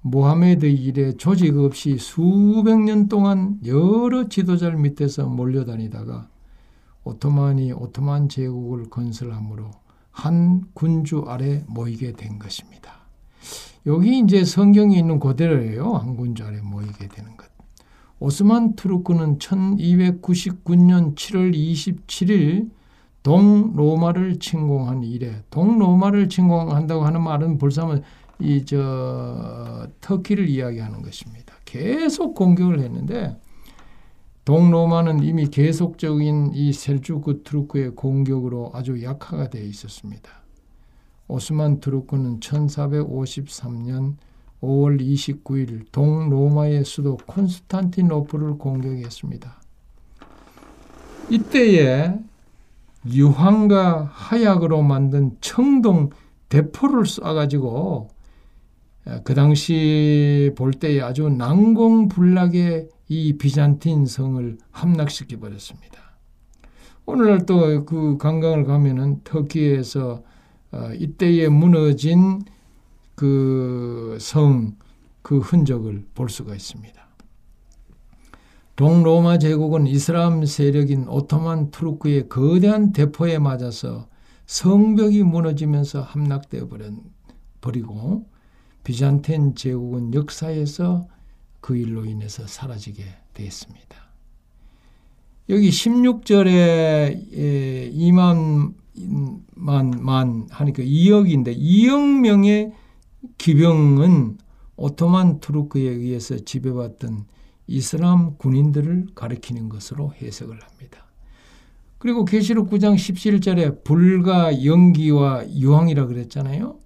모하메드 0.00 0.66
이래 0.66 1.12
조직 1.12 1.56
없이 1.58 1.98
수백 1.98 2.80
년 2.80 3.08
동안 3.08 3.58
여러 3.64 4.28
지도자를 4.28 4.78
밑에서 4.78 5.26
몰려다니다가 5.26 6.28
오토만이 7.04 7.72
오토만 7.72 8.28
제국을 8.28 8.90
건설함으로 8.90 9.70
한 10.10 10.64
군주 10.74 11.24
아래 11.28 11.62
모이게 11.68 12.12
된 12.12 12.38
것입니다. 12.38 12.92
여기 13.86 14.18
이제 14.18 14.44
성경이 14.44 14.98
있는 14.98 15.20
그대로예요. 15.20 15.94
한 15.94 16.16
군주 16.16 16.44
아래 16.44 16.60
모이게 16.60 17.08
되는 17.08 17.36
것. 17.36 17.55
오스만 18.18 18.76
투르크는 18.76 19.38
1299년 19.38 21.14
7월 21.14 21.54
27일 21.54 22.70
동로마를 23.22 24.38
침공한 24.38 25.02
이래 25.02 25.42
동로마를 25.50 26.28
침공한다고 26.28 27.04
하는 27.04 27.22
말은 27.22 27.58
벌써 27.58 28.00
이저 28.38 29.88
터키를 30.00 30.48
이야기하는 30.48 31.02
것입니다. 31.02 31.54
계속 31.64 32.34
공격을 32.34 32.80
했는데 32.80 33.36
동로마는 34.44 35.24
이미 35.24 35.48
계속적인 35.48 36.52
이 36.54 36.72
셀주크 36.72 37.42
투르크의 37.42 37.96
공격으로 37.96 38.70
아주 38.74 39.02
약화가 39.02 39.50
되어 39.50 39.64
있었습니다. 39.64 40.30
오스만 41.28 41.80
투르크는 41.80 42.38
1453년 42.38 44.14
5월 44.60 45.00
29일 45.00 45.86
동로마의 45.92 46.84
수도 46.84 47.16
콘스탄티노플을 47.26 48.58
공격했습니다. 48.58 49.60
이때에 51.30 52.14
유황과 53.06 54.10
하약으로 54.12 54.82
만든 54.82 55.36
청동 55.40 56.10
대포를 56.48 57.02
쏴가지고 57.02 58.08
그 59.24 59.34
당시 59.34 60.52
볼 60.56 60.72
때에 60.72 61.00
아주 61.00 61.28
난공불락의 61.28 62.88
이 63.08 63.32
비잔틴 63.34 64.06
성을 64.06 64.58
함락시켜 64.72 65.38
버렸습니다. 65.38 66.00
오늘날 67.04 67.46
또 67.46 67.84
그 67.84 68.16
관광을 68.18 68.64
가면은 68.64 69.20
터키에서 69.22 70.22
어, 70.72 70.90
이때에 70.92 71.48
무너진 71.48 72.40
그 73.16 74.16
성, 74.20 74.76
그 75.22 75.38
흔적을 75.40 76.06
볼 76.14 76.28
수가 76.28 76.54
있습니다. 76.54 77.04
동로마 78.76 79.38
제국은 79.38 79.86
이슬람 79.86 80.44
세력인 80.44 81.08
오토만 81.08 81.70
투르크의 81.70 82.28
거대한 82.28 82.92
대포에 82.92 83.38
맞아서 83.38 84.06
성벽이 84.44 85.22
무너지면서 85.22 86.02
함락되어 86.02 86.68
버리고 87.60 88.28
비잔틴 88.84 89.54
제국은 89.56 90.12
역사에서 90.14 91.08
그 91.60 91.76
일로 91.76 92.04
인해서 92.04 92.46
사라지게 92.46 93.02
되었습니다. 93.32 93.96
여기 95.48 95.70
16절에 95.70 97.32
2만 97.92 98.74
만 99.56 100.46
하니까 100.50 100.82
2억인데 100.82 101.56
2억 101.58 102.20
명의 102.20 102.72
기병은 103.38 104.38
오토만 104.76 105.40
투르크에 105.40 105.88
의해서 105.88 106.36
지배받던 106.38 107.26
이슬람 107.66 108.36
군인들을 108.36 109.08
가리키는 109.14 109.68
것으로 109.68 110.12
해석을 110.14 110.60
합니다. 110.62 111.06
그리고 111.98 112.24
계시록 112.24 112.70
9장 112.70 112.94
17절에 112.94 113.82
불과 113.82 114.64
연기와 114.64 115.48
유황이라 115.50 116.06
그랬잖아요. 116.06 116.78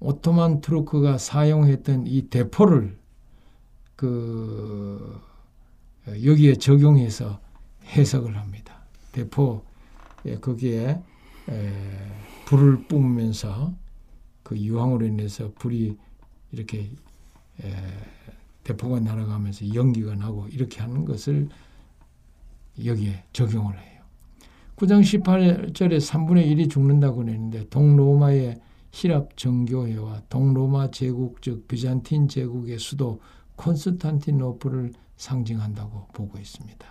오토만 0.00 0.60
트루크가 0.60 1.16
사용했던 1.16 2.06
이 2.06 2.22
대포를 2.22 2.98
그 3.94 5.20
여기에 6.06 6.56
적용해서 6.56 7.40
해석을 7.86 8.36
합니다. 8.36 8.84
대포 9.12 9.64
예, 10.26 10.36
거기에 10.36 11.00
불을 12.46 12.88
뿜으면서 12.88 13.72
그 14.46 14.56
유황으로 14.56 15.04
인해서 15.06 15.50
불이 15.56 15.96
이렇게 16.52 16.88
대포가 18.62 19.00
날아가면서 19.00 19.74
연기가 19.74 20.14
나고 20.14 20.46
이렇게 20.46 20.80
하는 20.82 21.04
것을 21.04 21.48
여기에 22.84 23.24
적용을 23.32 23.76
해요. 23.76 24.02
9장 24.76 25.00
18절에 25.00 25.98
3분의 25.98 26.46
1이 26.46 26.70
죽는다고 26.70 27.24
그랬는데 27.24 27.68
동로마의 27.70 28.60
히랍 28.92 29.36
정교회와 29.36 30.22
동로마 30.28 30.92
제국 30.92 31.42
즉 31.42 31.66
비잔틴 31.66 32.28
제국의 32.28 32.78
수도 32.78 33.20
콘스탄티노플을 33.56 34.92
상징한다고 35.16 36.06
보고 36.12 36.38
있습니다. 36.38 36.86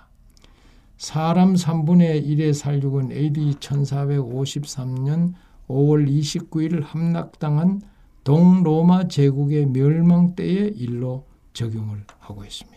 사람 0.97 1.53
3분의 1.53 2.27
1의 2.27 2.53
살육은 2.53 3.13
AD 3.13 3.53
1453년 3.61 5.35
5월 5.67 6.07
29일 6.09 6.83
함락당한 6.83 7.81
동로마 8.23 9.07
제국의 9.07 9.67
멸망 9.67 10.35
때의 10.35 10.73
일로 10.75 11.25
적용을 11.53 12.03
하고 12.19 12.43
있습니다. 12.43 12.75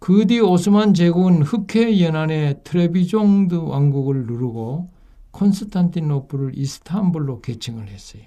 그 0.00 0.24
뒤 0.26 0.40
오스만 0.40 0.94
제국은 0.94 1.42
흑해 1.42 2.00
연안의 2.00 2.62
트레비종드 2.64 3.54
왕국을 3.54 4.24
누르고 4.26 4.90
콘스탄티노플을 5.30 6.56
이스탄불로 6.56 7.42
개칭을 7.42 7.88
했어요. 7.88 8.22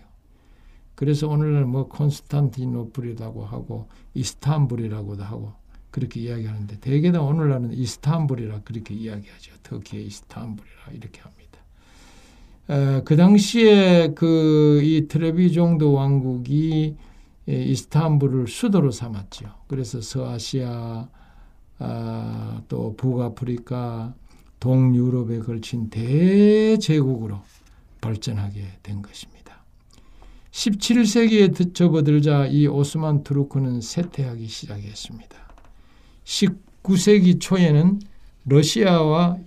그래서 0.95 1.27
오늘날 1.27 1.65
뭐 1.65 1.87
콘스탄티노플이라고 1.87 3.43
하고 3.45 3.89
이스탄불이라고도 4.13 5.23
하고 5.23 5.53
그렇게 5.89 6.21
이야기하는데 6.21 6.79
대개 6.79 7.11
다 7.11 7.21
오늘날은 7.21 7.73
이스탄불이라 7.73 8.61
그렇게 8.61 8.93
이야기하죠. 8.93 9.53
터키의 9.63 10.05
이스탄불이라 10.05 10.91
이렇게 10.93 11.21
합니다. 11.21 11.42
에, 12.69 13.01
그 13.03 13.15
당시에 13.15 14.13
그 14.13 14.81
이 14.83 15.07
트레비종드 15.07 15.83
왕국이 15.85 16.95
이스탄불을 17.47 18.47
수도로 18.47 18.91
삼았죠. 18.91 19.45
그래서 19.67 20.01
서아시아 20.01 21.07
아, 21.79 22.61
또 22.67 22.95
북아프리카 22.95 24.13
동유럽에 24.59 25.39
걸친 25.39 25.89
대제국으로 25.89 27.41
발전하게 27.99 28.65
된 28.83 29.01
것입니다. 29.01 29.63
17세기에 30.51 31.73
접어들자 31.73 32.45
이 32.47 32.67
오스만 32.67 33.23
투르크는 33.23 33.81
쇠퇴하기 33.81 34.47
시작했습니다. 34.47 35.35
19세기 36.23 37.41
초에는 37.41 37.99
러시아와 38.45 39.37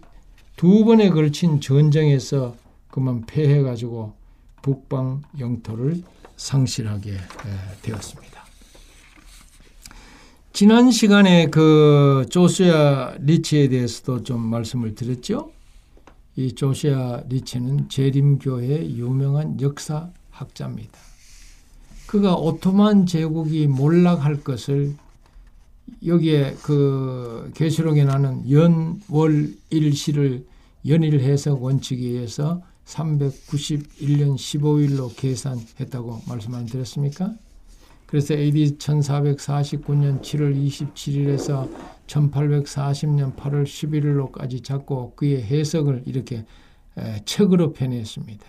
두 0.57 0.85
번에 0.85 1.11
걸친 1.11 1.61
전쟁에서 1.61 2.57
그만 2.97 3.26
패해가지고 3.26 4.14
북방 4.62 5.20
영토를 5.38 6.03
상실하게 6.38 7.18
되었습니다. 7.82 8.42
지난 10.55 10.90
시간에 10.90 11.49
그 11.51 12.24
조시아 12.30 13.16
리치에 13.20 13.68
대해서도 13.68 14.22
좀 14.22 14.40
말씀을 14.40 14.94
드렸죠. 14.94 15.53
이 16.36 16.55
조시아 16.55 17.24
리치는 17.28 17.90
재림교의 17.90 18.97
유명한 18.97 19.61
역사학자입니다. 19.61 20.99
그가 22.07 22.34
오토만 22.36 23.05
제국이 23.05 23.66
몰락할 23.66 24.42
것을 24.42 24.94
여기에 26.07 26.57
그 26.62 27.53
계시록에 27.55 28.05
나는 28.05 28.51
연월 28.51 29.55
일시를 29.68 30.47
연일 30.88 31.20
해석 31.20 31.62
원칙에 31.62 32.07
의해서 32.07 32.62
391년 32.87 34.37
15일로 34.37 35.14
계산했다고 35.16 36.22
말씀 36.26 36.55
안 36.55 36.64
드렸습니까? 36.66 37.34
그래서 38.07 38.34
AD 38.34 38.78
1449년 38.78 40.22
7월 40.22 40.57
27일에서 40.57 41.68
1840년 42.07 43.34
8월 43.34 43.64
11일로까지 43.64 44.62
잡고 44.62 45.14
그의 45.16 45.43
해석을 45.43 46.05
이렇게 46.07 46.45
책으로 47.24 47.72
펴냈습니다. 47.72 48.47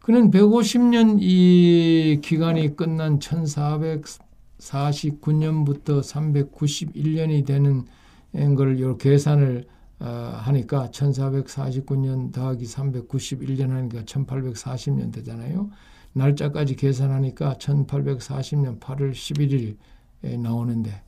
그는 0.00 0.30
150년 0.30 1.18
이 1.20 2.22
기간이 2.24 2.74
끝난 2.74 3.18
1449년부터 3.18 6.00
391년이 6.00 7.44
되는 7.44 7.84
걸 8.56 8.96
계산을 8.96 9.66
하니까 9.98 10.90
1449년 10.90 12.32
더하기 12.32 12.64
391년 12.64 13.70
하니까 13.70 14.02
1840년 14.02 15.12
되잖아요. 15.12 15.70
날짜까지 16.12 16.76
계산하니까 16.76 17.54
1840년 17.54 18.80
8월 18.80 19.12
11일에 19.12 20.38
나오는데 20.38 21.02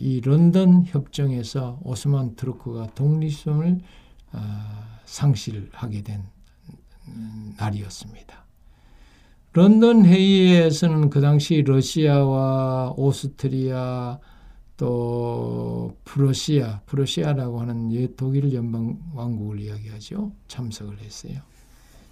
이 0.00 0.20
런던 0.20 0.84
협정에서 0.86 1.80
오스만 1.82 2.36
트루크가 2.36 2.94
독립성을 2.94 3.80
아, 4.32 4.98
상실하게 5.04 6.02
된 6.02 6.22
음, 7.08 7.54
날이었습니다. 7.58 8.44
런던 9.52 10.06
회의에서는 10.06 11.10
그 11.10 11.20
당시 11.20 11.62
러시아와 11.62 12.94
오스트리아 12.96 14.18
또 14.76 15.96
프러시아, 16.04 16.80
프러시아라고 16.86 17.60
하는 17.60 18.16
독일 18.16 18.52
연방 18.52 18.98
왕국을 19.14 19.60
이야기하죠. 19.60 20.32
참석을 20.48 20.98
했어요. 21.00 21.40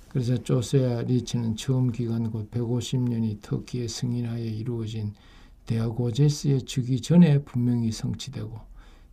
그래서 0.08 0.36
조세아 0.36 1.02
리치는 1.02 1.56
처음 1.56 1.92
기간 1.92 2.30
곧 2.30 2.50
150년이 2.50 3.40
터키의 3.42 3.88
승인하에 3.88 4.42
이루어진 4.42 5.14
데아고제스의 5.66 6.62
주기 6.62 7.00
전에 7.00 7.42
분명히 7.44 7.92
성취되고 7.92 8.58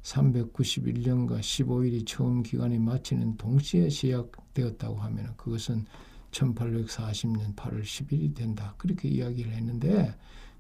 391년과 0.02 1.39
15일이 1.39 2.06
처음 2.08 2.41
기간이 2.41 2.80
마치는 2.80 3.38
동시에 3.38 3.89
시작되었다고 3.89 4.95
하면 4.95 5.34
그것은 5.38 5.86
1840년 6.32 7.56
8월 7.56 7.84
10일이 7.84 8.36
된다. 8.36 8.74
그렇게 8.78 9.08
이야기를 9.08 9.54
했는데 9.54 10.16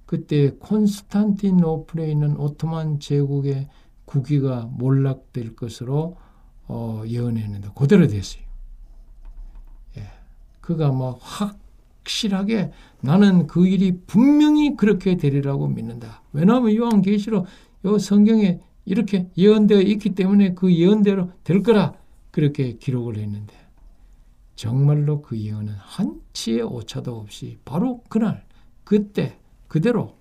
그때 0.07 0.49
콘스탄티노플에 0.57 2.09
있는 2.09 2.35
오토만 2.37 2.99
제국의 2.99 3.67
국위가 4.05 4.67
몰락될 4.71 5.55
것으로 5.55 6.17
어, 6.67 7.03
예언했는데 7.05 7.69
그대로 7.75 8.07
됐어요. 8.07 8.47
그가 10.67 10.91
막 10.91 11.17
확실하게 11.21 12.73
나는 12.99 13.47
그 13.47 13.65
일이 13.65 14.01
분명히 14.05 14.75
그렇게 14.75 15.15
되리라고 15.15 15.69
믿는다. 15.69 16.23
왜냐하면 16.33 16.75
요한계시록 16.75 17.45
요 17.85 17.97
성경에 17.97 18.59
이렇게 18.83 19.29
예언되어 19.37 19.79
있기 19.79 20.13
때문에 20.13 20.55
그 20.55 20.73
예언대로 20.73 21.31
될 21.45 21.63
거라 21.63 21.93
그렇게 22.31 22.73
기록을 22.73 23.17
했는데 23.17 23.53
정말로 24.55 25.21
그 25.21 25.37
예언은 25.37 25.73
한치의 25.73 26.63
오차도 26.63 27.17
없이 27.17 27.59
바로 27.63 28.03
그날 28.09 28.45
그때 28.83 29.39
그대로 29.67 30.15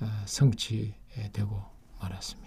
어, 0.00 0.06
성취되고 0.26 1.62
말았습니다. 2.00 2.46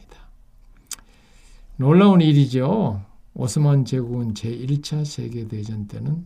놀라운 1.77 2.21
일이죠. 2.21 3.03
오스만 3.33 3.85
제국은 3.85 4.33
제1차 4.33 5.05
세계대전 5.05 5.87
때는 5.87 6.25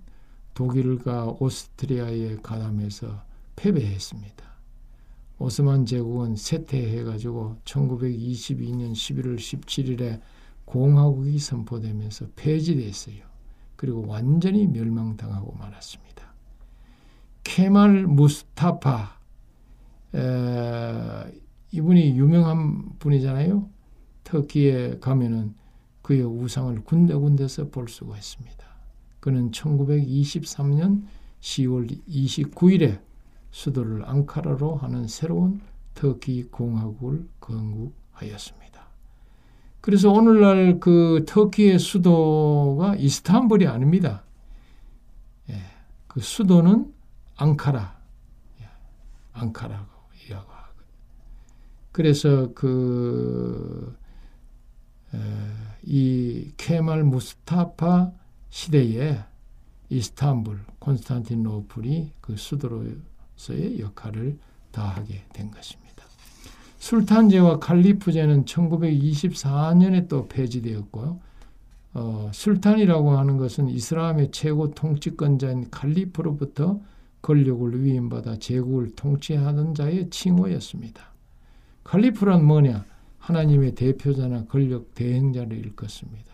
독일과 0.54 1.36
오스트리아에 1.40 2.38
가담해서 2.38 3.24
패배했습니다. 3.56 4.44
오스만 5.40 5.86
제국은 5.86 6.36
쇠퇴해가지고 6.36 7.58
1922년 7.66 8.94
11월 8.94 9.36
17일에 9.38 10.22
공화국이 10.66 11.38
선포되면서 11.40 12.28
폐지됐어요. 12.36 13.24
그리고 13.76 14.06
완전히 14.08 14.68
멸망당하고 14.68 15.54
말았습니다. 15.54 16.34
케말 17.44 18.08
무스타파 18.08 19.20
에, 20.16 21.42
이분이 21.72 22.18
유명한 22.18 22.98
분이잖아요. 23.00 23.70
터키에 24.24 25.00
가면은 25.00 25.56
그의 26.02 26.24
우상을 26.24 26.84
군데군데서 26.84 27.70
볼 27.70 27.88
수가 27.88 28.18
있습니다. 28.18 28.64
그는 29.20 29.52
1923년 29.52 31.04
10월 31.40 32.08
29일에 32.08 33.02
수도를 33.52 34.04
앙카라로 34.06 34.76
하는 34.76 35.08
새로운 35.08 35.62
터키 35.94 36.44
공화국을 36.44 37.28
건국하였습니다. 37.40 38.84
그래서 39.80 40.12
오늘날 40.12 40.80
그 40.80 41.26
터키의 41.28 41.78
수도가 41.78 42.96
이스탄불이 42.96 43.68
아닙니다. 43.68 44.24
예, 45.50 45.62
그 46.08 46.20
수도는 46.20 46.94
앙카라, 47.36 47.98
예, 48.62 48.70
이야기하고. 49.36 49.93
그래서 51.94 52.52
그, 52.54 53.96
에, 55.14 55.18
이 55.84 56.52
케말 56.58 57.04
무스타파 57.04 58.12
시대에 58.50 59.20
이스탄불, 59.90 60.60
콘스탄티노플이 60.80 62.12
그 62.20 62.36
수도로서의 62.36 63.80
역할을 63.80 64.40
다하게 64.72 65.24
된 65.32 65.52
것입니다. 65.52 66.04
술탄제와 66.80 67.60
칼리프제는 67.60 68.46
1924년에 68.46 70.10
또 70.10 70.28
폐지되었고요. 70.28 71.20
어, 71.94 72.32
술탄이라고 72.34 73.12
하는 73.12 73.38
것은 73.38 73.70
이슬람의 73.70 74.32
최고 74.32 74.72
통치권자인 74.72 75.70
칼리프로부터 75.70 76.82
권력을 77.22 77.84
위임받아 77.84 78.40
제국을 78.40 78.96
통치하던 78.96 79.76
자의 79.76 80.10
칭호였습니다. 80.10 81.13
칼리프란 81.84 82.46
뭐냐? 82.46 82.86
하나님의 83.20 83.76
대표자나 83.76 84.46
권력 84.46 84.94
대행자를 84.96 85.58
일컫습니다. 85.58 86.34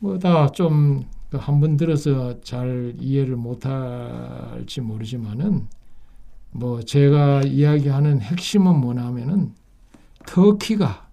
뭐다 0.00 0.50
좀 0.52 1.04
한 1.36 1.60
번 1.60 1.76
들어서 1.76 2.40
잘 2.40 2.94
이해를 2.98 3.36
못할지 3.36 4.80
모르지만은 4.80 5.68
뭐 6.52 6.80
제가 6.80 7.42
이야기하는 7.42 8.22
핵심은 8.22 8.80
뭐냐면은 8.80 9.52
터키가 10.26 11.06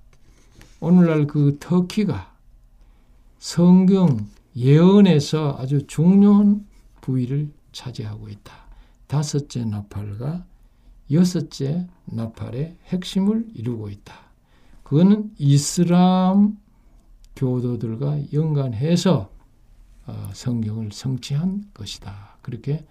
오늘날 0.80 1.28
그 1.28 1.58
터키가 1.60 2.34
성경 3.39 4.28
예언에서 4.56 5.58
아주 5.60 5.86
중요한 5.86 6.66
부위를 7.02 7.50
차지하고 7.74 8.30
있다. 8.30 8.54
다섯째 9.08 9.66
나팔과 9.66 10.46
여섯째 11.12 11.88
나팔의 12.06 12.78
핵심을 12.88 13.45
이루고 13.53 13.89
있다. 13.89 14.14
그거는 14.84 15.32
이슬람 15.38 16.58
교도들과 17.36 18.32
연관해서 18.34 19.30
어, 20.08 20.30
성경을 20.34 20.91
성취한 20.91 21.66
것이다. 21.74 22.38
그렇게 22.41 22.86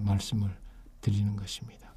말씀을 0.00 0.50
드리는 1.00 1.36
것입니다. 1.36 1.92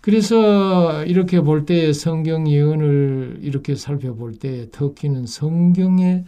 그래서 0.00 1.04
이렇게 1.04 1.40
볼 1.40 1.64
때 1.64 1.92
성경 1.92 2.48
예언을 2.48 3.38
이렇게 3.40 3.74
살펴볼 3.74 4.34
때 4.38 4.70
터키는 4.70 5.26
성경의 5.26 6.26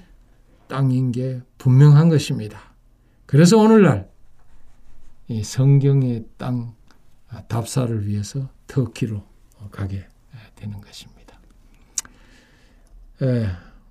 땅인 0.68 1.12
게 1.12 1.42
분명한 1.58 2.08
것입니다. 2.08 2.74
그래서 3.26 3.58
오늘날 3.58 4.10
이 5.28 5.42
성경의 5.42 6.24
땅 6.38 6.72
아, 6.72 6.75
답사를 7.48 8.06
위해서 8.06 8.48
터키로 8.66 9.22
가게 9.70 10.06
되는 10.54 10.80
것입니다. 10.80 11.38
에, 13.22 13.46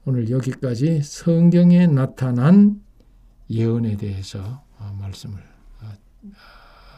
오늘 0.05 0.29
여기까지 0.29 1.01
성경에 1.03 1.87
나타난 1.87 2.81
예언에 3.49 3.97
대해서 3.97 4.63
어, 4.77 4.97
말씀을 4.99 5.41
어, 5.81 5.93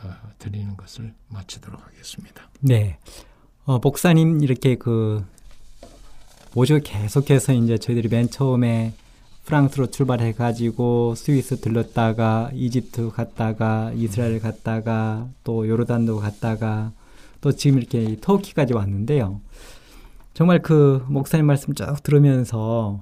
어, 0.04 0.14
드리는 0.39 0.76
것을 0.76 1.14
마치도록 1.30 1.82
하겠습니다. 1.86 2.50
네. 2.60 3.00
어, 3.66 3.80
목사님 3.80 4.43
이렇게 4.43 4.76
그 4.76 5.26
모조 6.54 6.80
계속해서 6.80 7.54
이제 7.54 7.78
저희들이 7.78 8.10
맨 8.10 8.30
처음에 8.30 8.93
프랑스로 9.48 9.88
출발해 9.88 10.34
가지고 10.34 11.16
스위스 11.16 11.62
들렀다가 11.62 12.52
이집트 12.54 13.12
갔다가 13.12 13.93
이스라엘 13.95 14.41
갔다가 14.41 15.30
또 15.45 15.66
요르단도 15.66 16.18
갔다가 16.18 16.91
또 17.39 17.54
지금 17.54 17.78
이렇게 17.78 18.18
터키까지 18.20 18.74
왔는데요. 18.74 19.39
정말 20.34 20.62
그 20.62 21.04
목사님 21.08 21.45
말씀 21.45 21.74
쭉 21.74 21.86
들으면서 22.04 23.02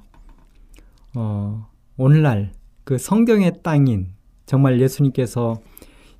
어 1.15 1.67
오늘날 1.97 2.51
그 2.83 2.99
성경의 2.99 3.63
땅인 3.63 4.11
정말 4.45 4.79
예수님께서 4.79 5.59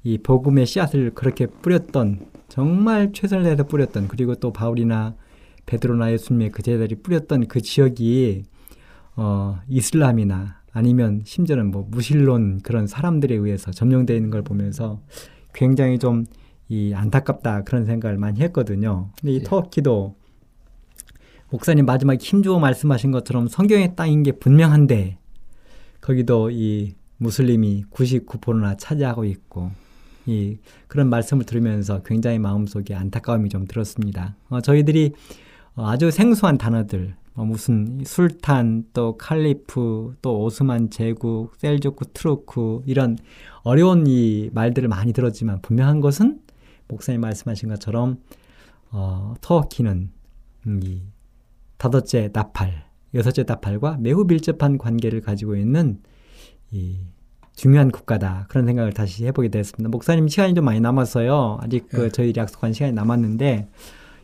이 0.03 0.17
복음의 0.17 0.65
씨앗을 0.65 1.11
그렇게 1.13 1.45
뿌렸던 1.45 2.25
정말 2.49 3.11
최선을 3.13 3.43
다해서 3.43 3.65
뿌렸던 3.65 4.07
그리고 4.07 4.33
또 4.33 4.51
바울이나 4.51 5.13
베드로나 5.67 6.11
예수님의 6.13 6.49
그 6.49 6.63
제자들이 6.63 6.95
뿌렸던 7.03 7.47
그 7.47 7.61
지역이 7.61 8.45
어 9.15 9.59
이슬람이나 9.67 10.61
아니면 10.71 11.21
심지어는 11.25 11.71
뭐 11.71 11.87
무신론 11.89 12.59
그런 12.61 12.87
사람들에 12.87 13.33
의해서 13.35 13.71
점령되어 13.71 14.15
있는 14.15 14.29
걸 14.29 14.41
보면서 14.41 15.01
굉장히 15.53 15.99
좀 15.99 16.25
이 16.67 16.93
안타깝다 16.95 17.63
그런 17.63 17.85
생각을 17.85 18.17
많이 18.17 18.39
했거든요. 18.41 19.09
근데 19.19 19.33
이 19.33 19.35
예. 19.37 19.43
터키도 19.43 20.15
목사님 21.49 21.85
마지막에 21.85 22.17
힘주어 22.19 22.59
말씀하신 22.59 23.11
것처럼 23.11 23.47
성경의 23.47 23.95
땅인 23.95 24.23
게 24.23 24.31
분명한데 24.31 25.17
거기도 26.01 26.49
이 26.49 26.95
무슬림이 27.17 27.85
99%나 27.91 28.77
차지하고 28.77 29.25
있고 29.25 29.71
이 30.25 30.57
그런 30.87 31.09
말씀을 31.09 31.45
들으면서 31.45 32.01
굉장히 32.01 32.39
마음속에 32.39 32.95
안타까움이 32.95 33.49
좀 33.49 33.67
들었습니다. 33.67 34.35
어, 34.49 34.59
저희들이 34.59 35.13
어, 35.75 35.87
아주 35.87 36.09
생소한 36.09 36.57
단어들 36.57 37.13
어, 37.13 37.24
무슨 37.43 38.01
술탄 38.05 38.85
또 38.93 39.17
칼리프 39.17 40.15
또 40.21 40.41
오스만 40.41 40.89
제국 40.89 41.53
셀주크 41.57 42.05
트루크 42.13 42.83
이런 42.85 43.17
어려운 43.63 44.07
이 44.07 44.49
말들을 44.53 44.87
많이 44.87 45.11
들었지만 45.11 45.61
분명한 45.61 45.99
것은 45.99 46.39
목사님 46.87 47.21
말씀하신 47.21 47.69
것처럼 47.69 48.21
어, 48.91 49.33
터키는 49.41 50.11
음, 50.67 50.79
이 50.83 51.01
다섯째 51.77 52.29
나팔 52.31 52.85
여섯째 53.13 53.43
나팔과 53.45 53.97
매우 53.99 54.23
밀접한 54.23 54.77
관계를 54.77 55.21
가지고 55.21 55.55
있는 55.55 56.01
이 56.71 56.99
중요한 57.55 57.91
국가다 57.91 58.45
그런 58.49 58.65
생각을 58.65 58.93
다시 58.93 59.25
해보게 59.25 59.49
됐습니다. 59.49 59.89
목사님 59.89 60.27
시간이 60.27 60.53
좀 60.53 60.65
많이 60.65 60.79
남았어요. 60.79 61.59
아직 61.61 61.87
그 61.89 62.03
네. 62.03 62.09
저희들이 62.09 62.39
약속한 62.39 62.73
시간이 62.73 62.93
남았는데 62.93 63.69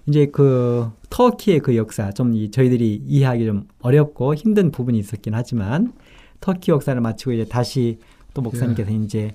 이제 0.08 0.26
그 0.28 0.89
터키의 1.10 1.60
그 1.60 1.76
역사 1.76 2.12
좀 2.12 2.34
이 2.34 2.49
저희들이 2.52 3.04
이해하기 3.06 3.45
좀 3.45 3.68
어렵고 3.82 4.36
힘든 4.36 4.72
부분이 4.72 4.97
있었긴 4.99 5.34
하지만 5.34 5.93
터키 6.39 6.72
역사를 6.72 6.99
마치고 6.99 7.34
이제 7.34 7.45
다시 7.45 7.99
또 8.34 8.41
목사님께서 8.41 8.91
예. 8.91 8.95
이제 8.95 9.32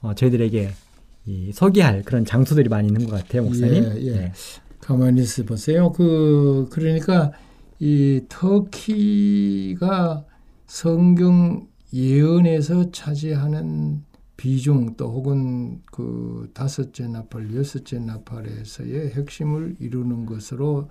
어, 0.00 0.14
저희들에게 0.14 0.70
이 1.26 1.52
소개할 1.52 2.02
그런 2.02 2.24
장소들이 2.24 2.68
많이 2.68 2.86
있는 2.88 3.06
것 3.06 3.16
같아요, 3.16 3.42
목사님. 3.42 3.84
예, 3.84 4.02
예. 4.02 4.12
네. 4.12 4.32
가만히 4.80 5.22
있어 5.22 5.42
보세요. 5.44 5.90
그 5.92 6.68
그러니까 6.70 7.32
이 7.80 8.22
터키가 8.28 10.24
성경 10.66 11.66
예언에서 11.92 12.90
차지하는 12.90 14.02
비중 14.46 14.94
또 14.96 15.10
혹은 15.10 15.82
그 15.86 16.48
다섯째 16.54 17.08
나팔, 17.08 17.52
여섯째 17.56 17.98
나팔에서의 17.98 19.10
핵심을 19.10 19.74
이루는 19.80 20.24
것으로 20.24 20.88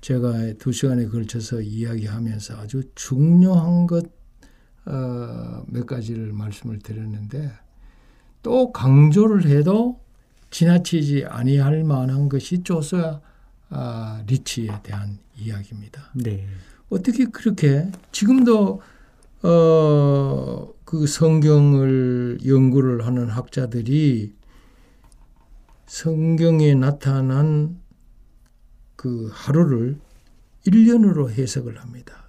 제가 0.00 0.54
두 0.58 0.72
시간에 0.72 1.06
걸쳐서 1.06 1.60
이야기하면서 1.60 2.56
아주 2.56 2.82
중요한 2.96 3.86
것, 3.86 4.06
어, 4.86 5.64
몇 5.68 5.86
가지를 5.86 6.32
말씀을 6.32 6.80
드렸는데 6.80 7.52
또 8.42 8.72
강조를 8.72 9.46
해도 9.46 10.00
지나치지 10.50 11.26
아니할 11.26 11.84
만한 11.84 12.28
것이 12.28 12.64
조서 12.64 13.22
아, 13.68 14.24
리치에 14.26 14.82
대한 14.82 15.20
이야기입니다. 15.36 16.10
네. 16.16 16.44
어떻게 16.90 17.26
그렇게 17.26 17.88
지금도 18.10 18.80
어, 19.46 20.74
그 20.84 21.06
성경을 21.06 22.40
연구를 22.44 23.06
하는 23.06 23.28
학자들이 23.28 24.34
성경에 25.86 26.74
나타난 26.74 27.78
그 28.96 29.30
하루를 29.32 30.00
1년으로 30.66 31.30
해석을 31.30 31.78
합니다. 31.78 32.24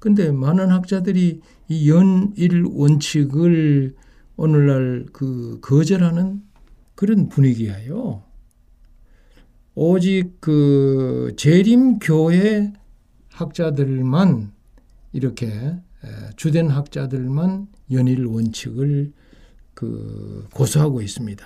근데 0.00 0.32
많은 0.32 0.70
학자들이 0.70 1.40
이 1.68 1.90
연일 1.90 2.64
원칙을 2.68 3.94
오늘날 4.36 5.06
그 5.12 5.60
거절하는 5.62 6.42
그런 6.96 7.28
분위기예요. 7.28 8.24
오직 9.76 10.40
그 10.40 11.32
재림교회 11.36 12.72
학자들만 13.30 14.52
이렇게 15.12 15.78
주된 16.36 16.68
학자들만 16.68 17.68
연일 17.92 18.26
원칙을 18.26 19.12
그 19.74 20.48
고수하고 20.52 21.02
있습니다. 21.02 21.44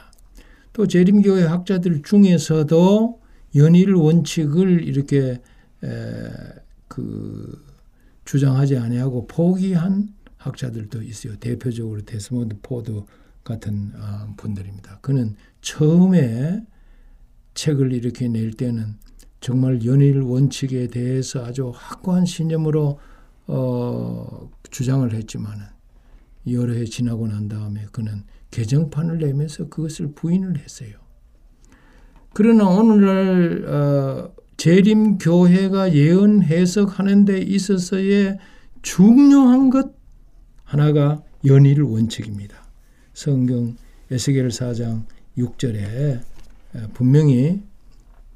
또 0.73 0.87
재림교회 0.87 1.45
학자들 1.45 2.03
중에서도 2.03 3.21
연일 3.57 3.95
원칙을 3.95 4.85
이렇게 4.85 5.41
그 6.89 7.65
주장하지 8.25 8.77
아니하고 8.77 9.27
포기한 9.27 10.15
학자들도 10.37 11.03
있어요. 11.03 11.37
대표적으로 11.37 12.03
데스몬드 12.03 12.57
포드 12.63 13.03
같은 13.45 13.93
아, 13.97 14.33
분들입니다. 14.37 14.99
그는 15.01 15.35
처음에 15.61 16.65
책을 17.55 17.93
이렇게 17.93 18.29
낼 18.29 18.53
때는 18.53 18.95
정말 19.41 19.85
연일 19.85 20.21
원칙에 20.21 20.87
대해서 20.87 21.45
아주 21.45 21.73
확고한 21.75 22.27
신념으로 22.27 22.99
어, 23.53 24.49
주장을 24.71 25.13
했지만은 25.13 25.65
여러 26.53 26.73
해 26.73 26.85
지나고 26.85 27.27
난 27.27 27.49
다음에 27.49 27.87
그는 27.91 28.23
개정판을 28.53 29.19
내면서 29.19 29.69
그것을 29.69 30.13
부인을 30.15 30.59
했어요. 30.59 30.93
그러나 32.33 32.69
오늘날 32.69 33.65
어, 33.67 34.33
재림 34.57 35.19
교회가 35.19 35.95
예언 35.95 36.43
해석하는 36.43 37.25
데 37.25 37.39
있어서의 37.41 38.39
중요한 38.83 39.71
것 39.71 39.95
하나가 40.63 41.23
연일 41.45 41.83
원칙입니다. 41.83 42.57
성경 43.15 43.77
에스겔 44.13 44.49
4장 44.49 45.07
6절에 45.37 46.21
분명히 46.95 47.63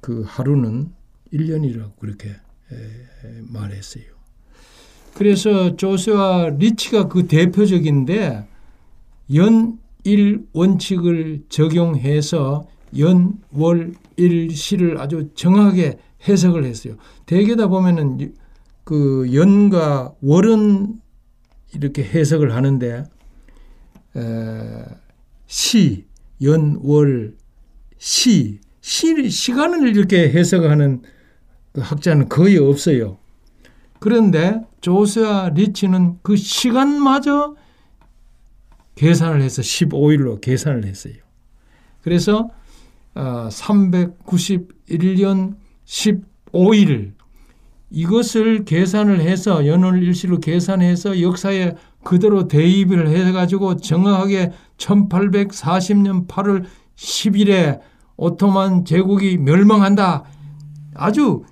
그 0.00 0.24
하루는 0.26 0.92
1년이라고 1.32 1.96
그렇게 1.98 2.34
말했어요. 3.42 4.13
그래서 5.14 5.76
조세와 5.76 6.50
리치가 6.58 7.08
그 7.08 7.26
대표적인데 7.28 8.46
연일 9.32 10.46
원칙을 10.52 11.44
적용해서 11.48 12.66
연, 12.98 13.38
월, 13.52 13.94
일, 14.16 14.50
시를 14.50 14.98
아주 14.98 15.30
정확하게 15.34 15.98
해석을 16.28 16.64
했어요. 16.64 16.96
대개다 17.26 17.68
보면은 17.68 18.34
그 18.82 19.30
연과 19.32 20.14
월은 20.20 21.00
이렇게 21.74 22.02
해석을 22.04 22.54
하는데 22.54 23.04
에, 24.16 24.84
시, 25.46 26.04
연, 26.42 26.78
월, 26.82 27.36
시, 27.98 28.58
시 28.80 29.30
시간을 29.30 29.96
이렇게 29.96 30.30
해석하는 30.30 31.02
그 31.72 31.80
학자는 31.80 32.28
거의 32.28 32.58
없어요. 32.58 33.18
그런데 33.98 34.60
조세와 34.84 35.50
리치는 35.54 36.18
그 36.20 36.36
시간마저 36.36 37.56
계산을 38.96 39.40
해서 39.40 39.62
15일로 39.62 40.42
계산을 40.42 40.84
했어요. 40.84 41.14
그래서 42.02 42.50
391년 43.14 45.54
15일 45.86 47.14
이것을 47.88 48.66
계산을 48.66 49.22
해서 49.22 49.66
연월 49.66 50.02
일시로 50.02 50.38
계산해서 50.38 51.22
역사에 51.22 51.72
그대로 52.02 52.46
대입을 52.46 53.08
해가지고 53.08 53.76
정확하게 53.76 54.52
1840년 54.76 56.26
8월 56.26 56.66
10일에 56.94 57.80
오토만 58.18 58.84
제국이 58.84 59.38
멸망한다. 59.38 60.24
아주 60.94 61.44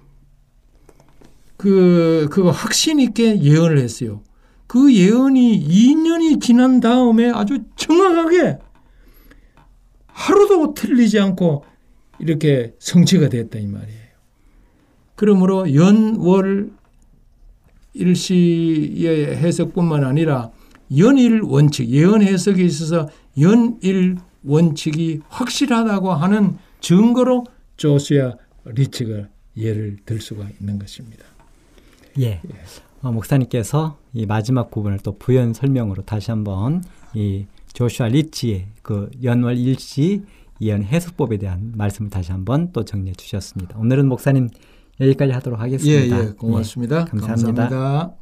그, 1.62 2.26
그 2.32 2.48
확신 2.48 2.98
있게 2.98 3.40
예언을 3.40 3.78
했어요. 3.78 4.20
그 4.66 4.92
예언이 4.92 5.64
2년이 5.68 6.42
지난 6.42 6.80
다음에 6.80 7.30
아주 7.30 7.60
정확하게 7.76 8.58
하루도 10.08 10.74
틀리지 10.74 11.20
않고 11.20 11.64
이렇게 12.18 12.74
성취가 12.80 13.28
됐다 13.28 13.60
이 13.60 13.68
말이에요. 13.68 14.00
그러므로 15.14 15.72
연월 15.72 16.72
일시의 17.94 19.36
해석뿐만 19.36 20.02
아니라 20.02 20.50
연일 20.98 21.42
원칙, 21.42 21.88
예언 21.90 22.22
해석에 22.22 22.64
있어서 22.64 23.08
연일 23.38 24.16
원칙이 24.42 25.20
확실하다고 25.28 26.12
하는 26.12 26.56
증거로 26.80 27.44
조수야 27.76 28.34
리치가 28.64 29.28
예를 29.56 29.98
들 30.04 30.20
수가 30.20 30.48
있는 30.60 30.80
것입니다. 30.80 31.31
예. 32.20 32.40
어, 33.02 33.10
목사님께서 33.10 33.98
이 34.14 34.26
마지막 34.26 34.70
부분을 34.70 34.98
또 35.00 35.18
부연 35.18 35.54
설명으로 35.54 36.02
다시 36.02 36.30
한번 36.30 36.82
이 37.14 37.46
조슈아 37.72 38.08
리치의 38.08 38.66
그 38.82 39.10
연월 39.22 39.56
일시 39.56 40.22
예언 40.60 40.82
해석법에 40.82 41.38
대한 41.38 41.72
말씀을 41.76 42.10
다시 42.10 42.30
한번 42.30 42.70
또 42.72 42.84
정리해 42.84 43.14
주셨습니다. 43.14 43.76
오늘은 43.78 44.08
목사님 44.08 44.48
여기까지 45.00 45.32
하도록 45.32 45.58
하겠습니다. 45.58 46.16
예, 46.16 46.20
예 46.20 46.32
고맙습니다. 46.32 47.00
예, 47.00 47.04
감사합니다. 47.10 47.68
감사합니다. 47.68 48.21